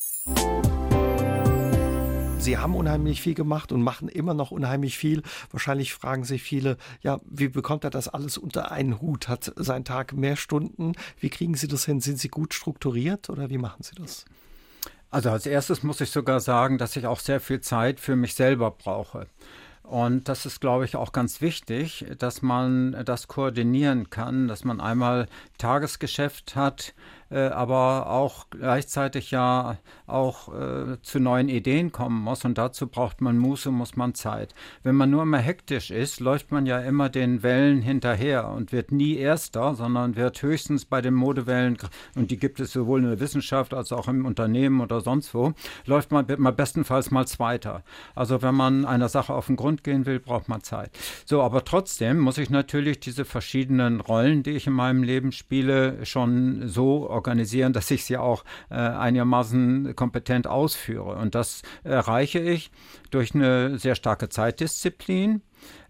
[2.43, 5.23] Sie haben unheimlich viel gemacht und machen immer noch unheimlich viel.
[5.51, 9.29] Wahrscheinlich fragen sich viele, ja, wie bekommt er das alles unter einen Hut?
[9.29, 10.91] Hat sein Tag mehr Stunden?
[11.21, 12.01] Wie kriegen Sie das hin?
[12.01, 14.25] Sind Sie gut strukturiert oder wie machen Sie das?
[15.09, 18.35] Also als erstes muss ich sogar sagen, dass ich auch sehr viel Zeit für mich
[18.35, 19.27] selber brauche.
[19.83, 24.81] Und das ist, glaube ich, auch ganz wichtig, dass man das koordinieren kann, dass man
[24.81, 25.27] einmal
[25.57, 26.93] Tagesgeschäft hat,
[27.39, 33.37] aber auch gleichzeitig ja auch äh, zu neuen Ideen kommen muss und dazu braucht man
[33.37, 34.53] Muße, muss man Zeit.
[34.83, 38.91] Wenn man nur immer hektisch ist, läuft man ja immer den Wellen hinterher und wird
[38.91, 41.77] nie Erster, sondern wird höchstens bei den Modewellen,
[42.15, 45.53] und die gibt es sowohl in der Wissenschaft als auch im Unternehmen oder sonst wo,
[45.85, 47.83] läuft man, wird man bestenfalls mal Zweiter.
[48.13, 50.91] Also wenn man einer Sache auf den Grund gehen will, braucht man Zeit.
[51.25, 56.05] So, aber trotzdem muss ich natürlich diese verschiedenen Rollen, die ich in meinem Leben spiele,
[56.05, 61.15] schon so organisieren organisieren, dass ich sie auch äh, einigermaßen kompetent ausführe.
[61.15, 62.71] Und das erreiche ich
[63.11, 65.41] durch eine sehr starke Zeitdisziplin.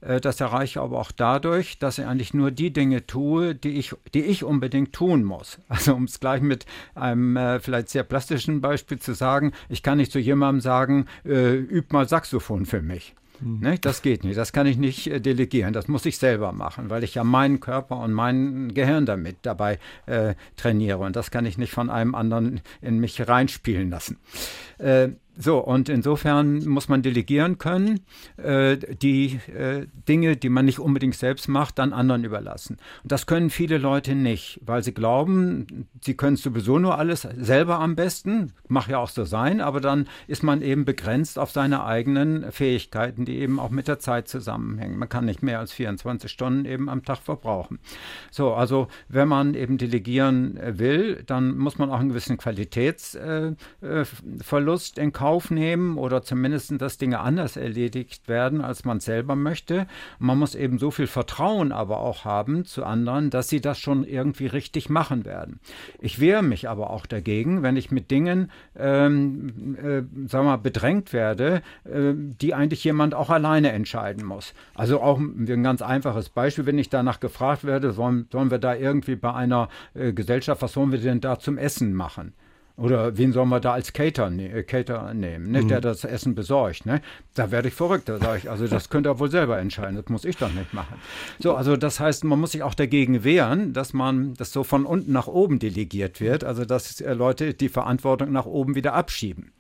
[0.02, 3.78] Äh, das erreiche ich aber auch dadurch, dass ich eigentlich nur die Dinge tue, die
[3.78, 5.60] ich, die ich unbedingt tun muss.
[5.68, 9.98] Also um es gleich mit einem äh, vielleicht sehr plastischen Beispiel zu sagen, ich kann
[9.98, 13.16] nicht zu jemandem sagen, äh, üb mal Saxophon für mich.
[13.44, 13.78] Ne?
[13.80, 14.38] Das geht nicht.
[14.38, 15.74] Das kann ich nicht äh, delegieren.
[15.74, 19.80] Das muss ich selber machen, weil ich ja meinen Körper und mein Gehirn damit dabei
[20.06, 21.00] äh, trainiere.
[21.00, 24.18] Und das kann ich nicht von einem anderen in mich reinspielen lassen.
[24.78, 28.02] Äh, so, und insofern muss man delegieren können,
[28.38, 32.78] äh, die äh, Dinge, die man nicht unbedingt selbst macht, dann anderen überlassen.
[33.02, 37.80] Und das können viele Leute nicht, weil sie glauben, sie können sowieso nur alles selber
[37.80, 41.84] am besten, mag ja auch so sein, aber dann ist man eben begrenzt auf seine
[41.84, 45.00] eigenen Fähigkeiten, die eben auch mit der Zeit zusammenhängen.
[45.00, 47.80] Man kann nicht mehr als 24 Stunden eben am Tag verbrauchen.
[48.30, 55.00] So, also wenn man eben delegieren äh, will, dann muss man auch einen gewissen Qualitätsverlust
[55.00, 59.88] in Kauf Kauf nehmen oder zumindest, dass Dinge anders erledigt werden, als man selber möchte.
[60.20, 64.04] Man muss eben so viel Vertrauen aber auch haben zu anderen, dass sie das schon
[64.04, 65.62] irgendwie richtig machen werden.
[66.02, 70.58] Ich wehre mich aber auch dagegen, wenn ich mit Dingen, ähm, äh, sagen wir mal,
[70.58, 74.54] bedrängt werde, äh, die eigentlich jemand auch alleine entscheiden muss.
[74.76, 78.76] Also auch ein ganz einfaches Beispiel, wenn ich danach gefragt werde, sollen, sollen wir da
[78.76, 82.34] irgendwie bei einer äh, Gesellschaft, was sollen wir denn da zum Essen machen?
[82.76, 85.62] Oder wen sollen wir da als Cater, ne äh, Cater nehmen, ne?
[85.62, 85.68] Mhm.
[85.68, 86.88] der das Essen besorgt?
[86.88, 87.02] Ne?
[87.36, 88.10] Da werde ich verrückt.
[88.10, 90.74] Da sage ich, also das könnt ihr wohl selber entscheiden, das muss ich doch nicht
[90.74, 90.96] machen.
[91.40, 94.86] So, also das heißt, man muss sich auch dagegen wehren, dass man das so von
[94.86, 99.52] unten nach oben delegiert wird, also dass äh, Leute die Verantwortung nach oben wieder abschieben.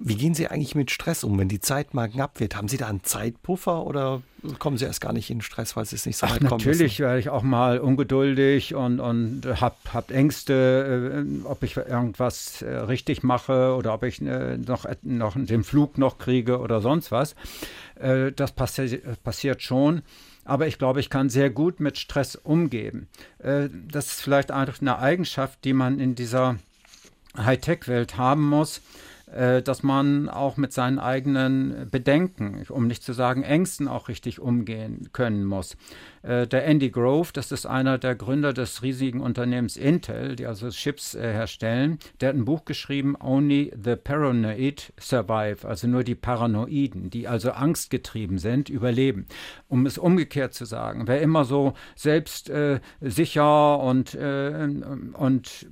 [0.00, 2.54] Wie gehen Sie eigentlich mit Stress um, wenn die Zeit mal knapp wird?
[2.54, 4.22] Haben Sie da einen Zeitpuffer oder
[4.58, 6.64] kommen Sie erst gar nicht in Stress, weil Sie es nicht so weit Ach, kommen
[6.64, 12.62] Natürlich werde ich auch mal ungeduldig und, und habe hab Ängste, äh, ob ich irgendwas
[12.62, 17.10] äh, richtig mache oder ob ich äh, noch, noch den Flug noch kriege oder sonst
[17.10, 17.34] was.
[18.36, 20.02] Das passi passiert schon.
[20.44, 23.08] Aber ich glaube, ich kann sehr gut mit Stress umgehen.
[23.40, 26.60] Das ist vielleicht eine Eigenschaft, die man in dieser
[27.36, 28.82] Hightech-Welt haben muss
[29.64, 35.08] dass man auch mit seinen eigenen Bedenken, um nicht zu sagen Ängsten, auch richtig umgehen
[35.12, 35.76] können muss.
[36.22, 40.70] Äh, der Andy Grove, das ist einer der Gründer des riesigen Unternehmens Intel, die also
[40.70, 46.14] Chips äh, herstellen, der hat ein Buch geschrieben, Only the Paranoid Survive, also nur die
[46.14, 49.26] Paranoiden, die also angstgetrieben sind, überleben.
[49.68, 54.68] Um es umgekehrt zu sagen, wer immer so selbst äh, sicher und, äh,
[55.12, 55.66] und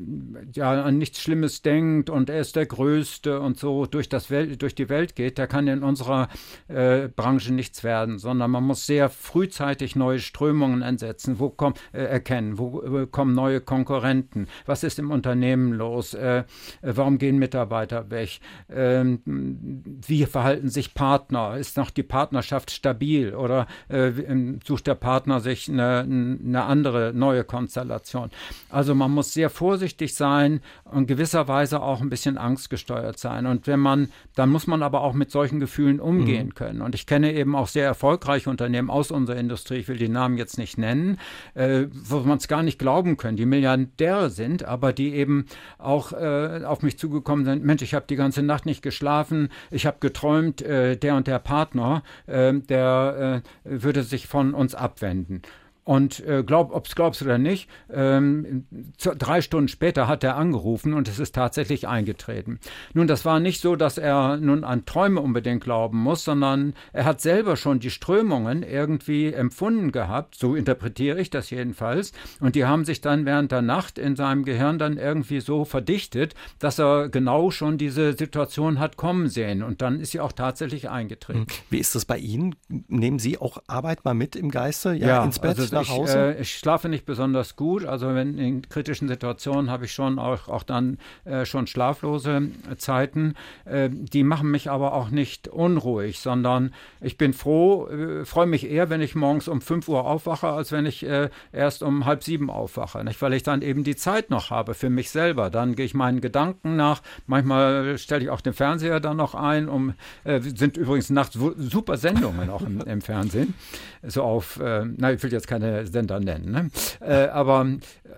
[0.54, 4.60] ja, an nichts Schlimmes denkt und er ist der Größte und so durch, das Welt,
[4.62, 6.28] durch die Welt geht, der kann in unserer
[6.68, 12.02] äh, Branche nichts werden, sondern man muss sehr frühzeitig neue Strömungen ansetzen, wo komm, äh,
[12.02, 16.44] erkennen, wo äh, kommen neue Konkurrenten, was ist im Unternehmen los, äh,
[16.82, 23.66] warum gehen Mitarbeiter weg, ähm, wie verhalten sich Partner, ist noch die Partnerschaft stabil oder
[23.88, 28.30] äh, ähm, sucht der Partner sich eine, eine andere neue Konstellation.
[28.68, 33.46] Also man muss sehr vorsichtig sein und gewisserweise auch ein bisschen angstgesteuert sein.
[33.46, 36.54] Und wenn man, dann muss man aber auch mit solchen Gefühlen umgehen mhm.
[36.54, 36.82] können.
[36.82, 40.25] Und ich kenne eben auch sehr erfolgreiche Unternehmen aus unserer Industrie, ich will die Namen
[40.26, 41.18] Namen jetzt nicht nennen,
[41.54, 45.46] äh, wo man es gar nicht glauben können, die Milliardäre sind, aber die eben
[45.78, 49.86] auch äh, auf mich zugekommen sind, Mensch, ich habe die ganze Nacht nicht geschlafen, ich
[49.86, 55.42] habe geträumt, äh, der und der Partner, äh, der äh, würde sich von uns abwenden.
[55.86, 58.66] Und äh, glaub, ob es glaubst oder nicht, ähm,
[58.98, 62.58] drei Stunden später hat er angerufen und es ist tatsächlich eingetreten.
[62.92, 67.04] Nun, das war nicht so, dass er nun an Träume unbedingt glauben muss, sondern er
[67.04, 72.10] hat selber schon die Strömungen irgendwie empfunden gehabt, so interpretiere ich das jedenfalls.
[72.40, 76.34] Und die haben sich dann während der Nacht in seinem Gehirn dann irgendwie so verdichtet,
[76.58, 79.62] dass er genau schon diese Situation hat kommen sehen.
[79.62, 81.42] Und dann ist sie auch tatsächlich eingetreten.
[81.42, 81.46] Hm.
[81.70, 82.56] Wie ist das bei Ihnen?
[82.88, 84.92] Nehmen Sie auch Arbeit mal mit im Geiste?
[84.92, 85.50] Ja, ja ins Bett?
[85.50, 86.30] Also nach Hause?
[86.32, 87.84] Ich, äh, ich, schlafe nicht besonders gut.
[87.84, 92.48] Also wenn in kritischen Situationen habe ich schon auch, auch dann äh, schon schlaflose
[92.78, 93.34] Zeiten.
[93.64, 98.70] Äh, die machen mich aber auch nicht unruhig, sondern ich bin froh, äh, freue mich
[98.70, 102.24] eher, wenn ich morgens um 5 Uhr aufwache, als wenn ich äh, erst um halb
[102.24, 103.04] sieben aufwache.
[103.04, 103.20] Nicht?
[103.22, 105.50] Weil ich dann eben die Zeit noch habe für mich selber.
[105.50, 107.02] Dann gehe ich meinen Gedanken nach.
[107.26, 109.68] Manchmal stelle ich auch den Fernseher dann noch ein.
[109.68, 113.54] Um, äh, sind übrigens nachts super Sendungen auch im, im Fernsehen.
[114.02, 116.50] So auf, na, ich will jetzt keine keine Sender nennen.
[116.50, 116.70] Ne?
[117.00, 117.66] Äh, aber,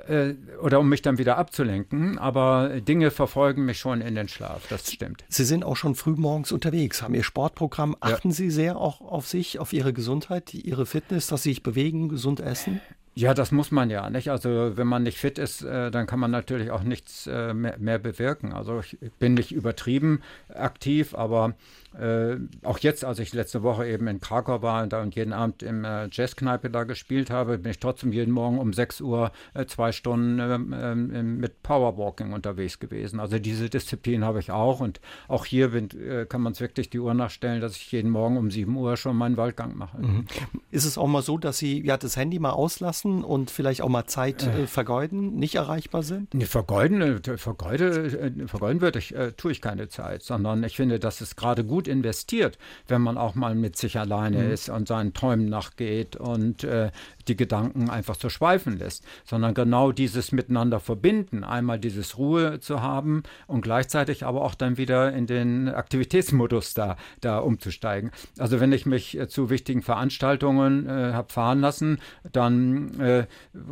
[0.08, 4.66] äh, oder um mich dann wieder abzulenken, aber Dinge verfolgen mich schon in den Schlaf,
[4.68, 5.24] das stimmt.
[5.28, 7.96] Sie sind auch schon früh morgens unterwegs, haben Ihr Sportprogramm.
[8.00, 8.34] Achten ja.
[8.34, 12.40] Sie sehr auch auf sich, auf Ihre Gesundheit, Ihre Fitness, dass Sie sich bewegen, gesund
[12.40, 12.80] essen?
[13.14, 14.30] Ja, das muss man ja nicht.
[14.30, 17.76] Also wenn man nicht fit ist, äh, dann kann man natürlich auch nichts äh, mehr,
[17.76, 18.52] mehr, bewirken.
[18.52, 20.20] Also ich bin nicht übertrieben
[20.54, 21.56] aktiv, aber
[21.98, 25.32] äh, auch jetzt, als ich letzte Woche eben in Krakau war und, da und jeden
[25.32, 29.32] Abend im äh, Jazzkneipe da gespielt habe, bin ich trotzdem jeden Morgen um 6 Uhr
[29.54, 30.74] äh, zwei Stunden ähm,
[31.12, 33.18] ähm, mit Powerwalking unterwegs gewesen.
[33.18, 36.88] Also diese Disziplin habe ich auch und auch hier bin, äh, kann man es wirklich
[36.88, 39.98] die Uhr nachstellen, dass ich jeden Morgen um 7 Uhr schon meinen Waldgang mache.
[39.98, 40.26] Mhm.
[40.70, 43.88] Ist es auch mal so, dass Sie ja das Handy mal auslassen und vielleicht auch
[43.88, 46.32] mal Zeit äh, vergeuden, nicht erreichbar sind?
[46.32, 51.34] Nee, vergeuden, vergeude, vergeuden würde ich, tue ich keine Zeit, sondern ich finde, dass es
[51.34, 54.50] gerade gut investiert, wenn man auch mal mit sich alleine mhm.
[54.52, 56.90] ist und seinen Träumen nachgeht und äh,
[57.28, 62.82] die Gedanken einfach so schweifen lässt, sondern genau dieses Miteinander verbinden, einmal dieses Ruhe zu
[62.82, 68.10] haben und gleichzeitig aber auch dann wieder in den Aktivitätsmodus da, da umzusteigen.
[68.38, 71.98] Also wenn ich mich äh, zu wichtigen Veranstaltungen äh, habe fahren lassen,
[72.32, 73.26] dann äh,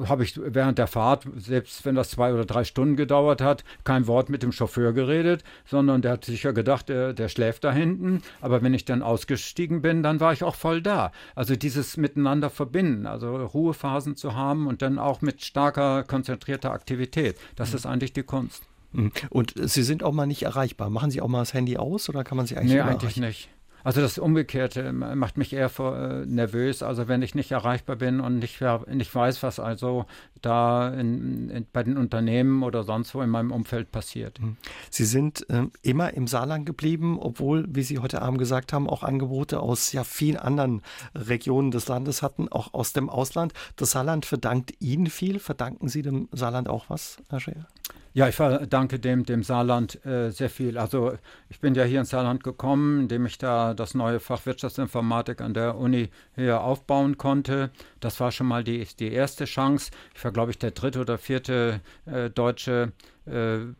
[0.06, 4.06] habe ich während der Fahrt, selbst wenn das zwei oder drei Stunden gedauert hat, kein
[4.06, 8.22] Wort mit dem Chauffeur geredet, sondern der hat sicher gedacht, der, der schläft da hinten.
[8.40, 11.12] Aber wenn ich dann ausgestiegen bin, dann war ich auch voll da.
[11.34, 17.36] Also dieses Miteinander verbinden, also Ruhephasen zu haben und dann auch mit starker, konzentrierter Aktivität.
[17.56, 17.76] Das mhm.
[17.76, 18.62] ist eigentlich die Kunst.
[18.92, 19.12] Mhm.
[19.30, 20.90] Und Sie sind auch mal nicht erreichbar.
[20.90, 23.48] Machen Sie auch mal das Handy aus oder kann man Sie eigentlich Nee, eigentlich nicht.
[23.86, 26.82] Also das Umgekehrte macht mich eher vor, äh, nervös.
[26.82, 30.06] Also wenn ich nicht erreichbar bin und nicht, nicht weiß, was also
[30.42, 34.40] da in, in, bei den Unternehmen oder sonst wo in meinem Umfeld passiert.
[34.40, 34.56] Mhm.
[34.90, 39.04] Sie sind äh, immer im Saarland geblieben, obwohl, wie Sie heute Abend gesagt haben, auch
[39.04, 40.82] Angebote aus ja vielen anderen
[41.14, 43.52] Regionen des Landes hatten, auch aus dem Ausland.
[43.76, 45.38] Das Saarland verdankt Ihnen viel.
[45.38, 47.68] Verdanken Sie dem Saarland auch was, Herr Scheer?
[48.16, 50.78] Ja, ich verdanke dem, dem Saarland äh, sehr viel.
[50.78, 51.18] Also
[51.50, 55.52] ich bin ja hier ins Saarland gekommen, indem ich da das neue Fach Wirtschaftsinformatik an
[55.52, 57.70] der Uni hier aufbauen konnte.
[58.00, 59.90] Das war schon mal die, die erste Chance.
[60.14, 62.92] Ich war, glaube ich, der dritte oder vierte äh, deutsche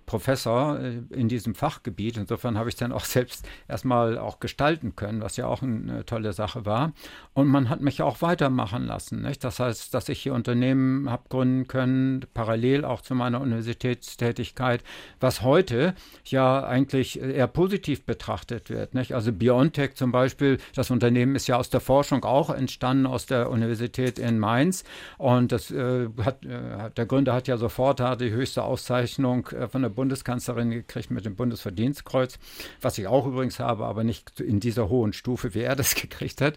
[0.07, 2.17] Professor äh, in diesem Fachgebiet.
[2.17, 6.33] Insofern habe ich dann auch selbst erstmal auch gestalten können, was ja auch eine tolle
[6.33, 6.93] Sache war.
[7.33, 9.23] Und man hat mich auch weitermachen lassen.
[9.23, 9.45] Nicht?
[9.45, 14.83] Das heißt, dass ich hier Unternehmen habe gründen können, parallel auch zu meiner Universitätstätigkeit,
[15.21, 15.95] was heute
[16.25, 18.95] ja eigentlich eher positiv betrachtet wird.
[18.95, 19.15] Nicht?
[19.15, 23.51] Also BioNTech zum Beispiel, das Unternehmen ist ja aus der Forschung auch entstanden, aus der
[23.51, 24.85] Universität in Mainz.
[25.19, 29.69] Und das äh, hat, äh, der Gründer hat ja sofort die höchste Auszeichnung Anerkennung äh,
[29.69, 32.39] von der Bundeskanzlerin gekriegt mit dem Bundesverdienstkreuz,
[32.81, 36.41] was ich auch übrigens habe, aber nicht in dieser hohen Stufe, wie er das gekriegt
[36.41, 36.55] hat.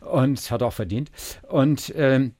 [0.00, 1.10] Und hat auch verdient.
[1.48, 2.34] Und ähm,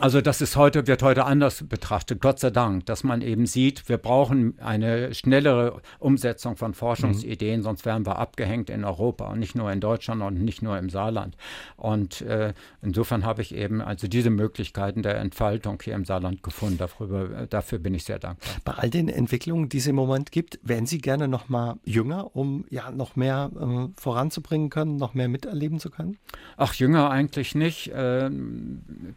[0.00, 3.88] also das ist heute, wird heute anders betrachtet, Gott sei Dank, dass man eben sieht,
[3.88, 7.62] wir brauchen eine schnellere Umsetzung von Forschungsideen, mhm.
[7.62, 10.90] sonst wären wir abgehängt in Europa und nicht nur in Deutschland und nicht nur im
[10.90, 11.36] Saarland.
[11.76, 16.78] Und äh, insofern habe ich eben also diese Möglichkeiten der Entfaltung hier im Saarland gefunden.
[16.78, 18.48] Darüber, äh, dafür bin ich sehr dankbar.
[18.64, 22.34] Bei all den Entwicklungen, die es im Moment gibt, wären Sie gerne noch mal jünger,
[22.34, 26.18] um ja noch mehr äh, voranzubringen können, noch mehr miterleben zu können?
[26.56, 27.92] Ach, jünger eigentlich nicht.
[27.92, 28.28] Äh,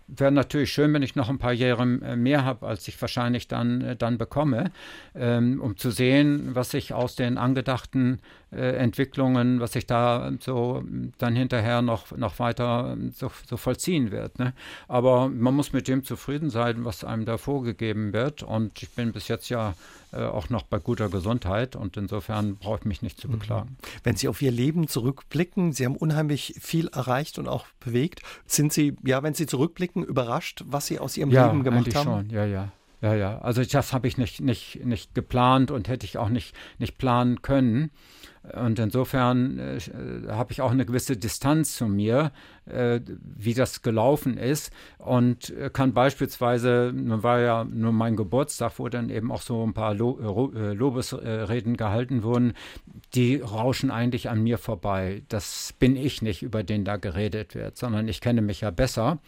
[0.08, 3.01] Wäre natürlich natürlich schön, wenn ich noch ein paar Jahre äh, mehr habe, als ich
[3.01, 4.72] wahrscheinlich dann, äh, dann bekomme,
[5.15, 8.20] ähm, um zu sehen, was sich aus den angedachten
[8.56, 10.84] Entwicklungen, was sich da so
[11.18, 14.39] dann hinterher noch, noch weiter ähm, so, so vollziehen wird.
[14.39, 14.54] Ne?
[14.88, 18.43] Aber man muss mit dem zufrieden sein, was einem da vorgegeben wird.
[18.43, 19.74] Und ich bin bis jetzt ja
[20.14, 23.34] äh, auch noch bei guter Gesundheit und insofern brauche ich mich nicht zu mhm.
[23.34, 23.78] beklagen.
[24.04, 28.22] Wenn Sie auf Ihr Leben zurückblicken, Sie haben unheimlich viel erreicht und auch bewegt.
[28.45, 32.06] Sind Sie, ja, wenn Sie zurückblicken, überrascht, was Sie aus Ihrem ja, Leben gemacht haben?
[32.06, 32.72] Schon, ja, ja.
[33.02, 33.38] Ja, ja.
[33.39, 37.41] Also das habe ich nicht, nicht, nicht geplant und hätte ich auch nicht, nicht planen
[37.41, 37.91] können.
[38.54, 39.80] Und insofern äh,
[40.30, 42.32] habe ich auch eine gewisse Distanz zu mir,
[42.66, 44.72] äh, wie das gelaufen ist.
[44.98, 49.66] Und äh, kann beispielsweise, nun war ja nur mein Geburtstag, wo dann eben auch so
[49.66, 52.54] ein paar Lo äh, Lobesreden gehalten wurden,
[53.14, 55.24] die rauschen eigentlich an mir vorbei.
[55.28, 59.20] Das bin ich nicht, über den da geredet wird, sondern ich kenne mich ja besser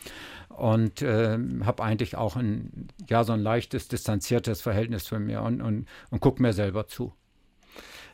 [0.50, 5.62] und äh, habe eigentlich auch ein, ja, so ein leichtes, distanziertes Verhältnis zu mir und,
[5.62, 7.14] und, und gucke mir selber zu.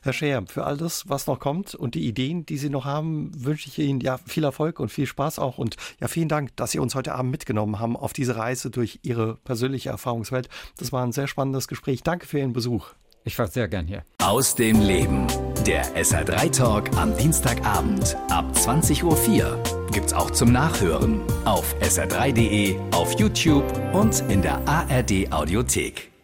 [0.05, 3.31] Herr Scheer, für all das, was noch kommt und die Ideen, die Sie noch haben,
[3.35, 5.57] wünsche ich Ihnen ja viel Erfolg und viel Spaß auch.
[5.57, 8.99] Und ja, vielen Dank, dass Sie uns heute Abend mitgenommen haben auf diese Reise durch
[9.01, 10.47] Ihre persönliche Erfahrungswelt.
[10.77, 12.03] Das war ein sehr spannendes Gespräch.
[12.03, 12.89] Danke für Ihren Besuch.
[13.23, 14.03] Ich war sehr gern hier.
[14.21, 15.25] Aus dem Leben.
[15.65, 23.19] Der SR3 Talk am Dienstagabend ab 20.04 Uhr gibt's auch zum Nachhören auf sr3.de, auf
[23.19, 26.14] YouTube und in der ARD Audiothek.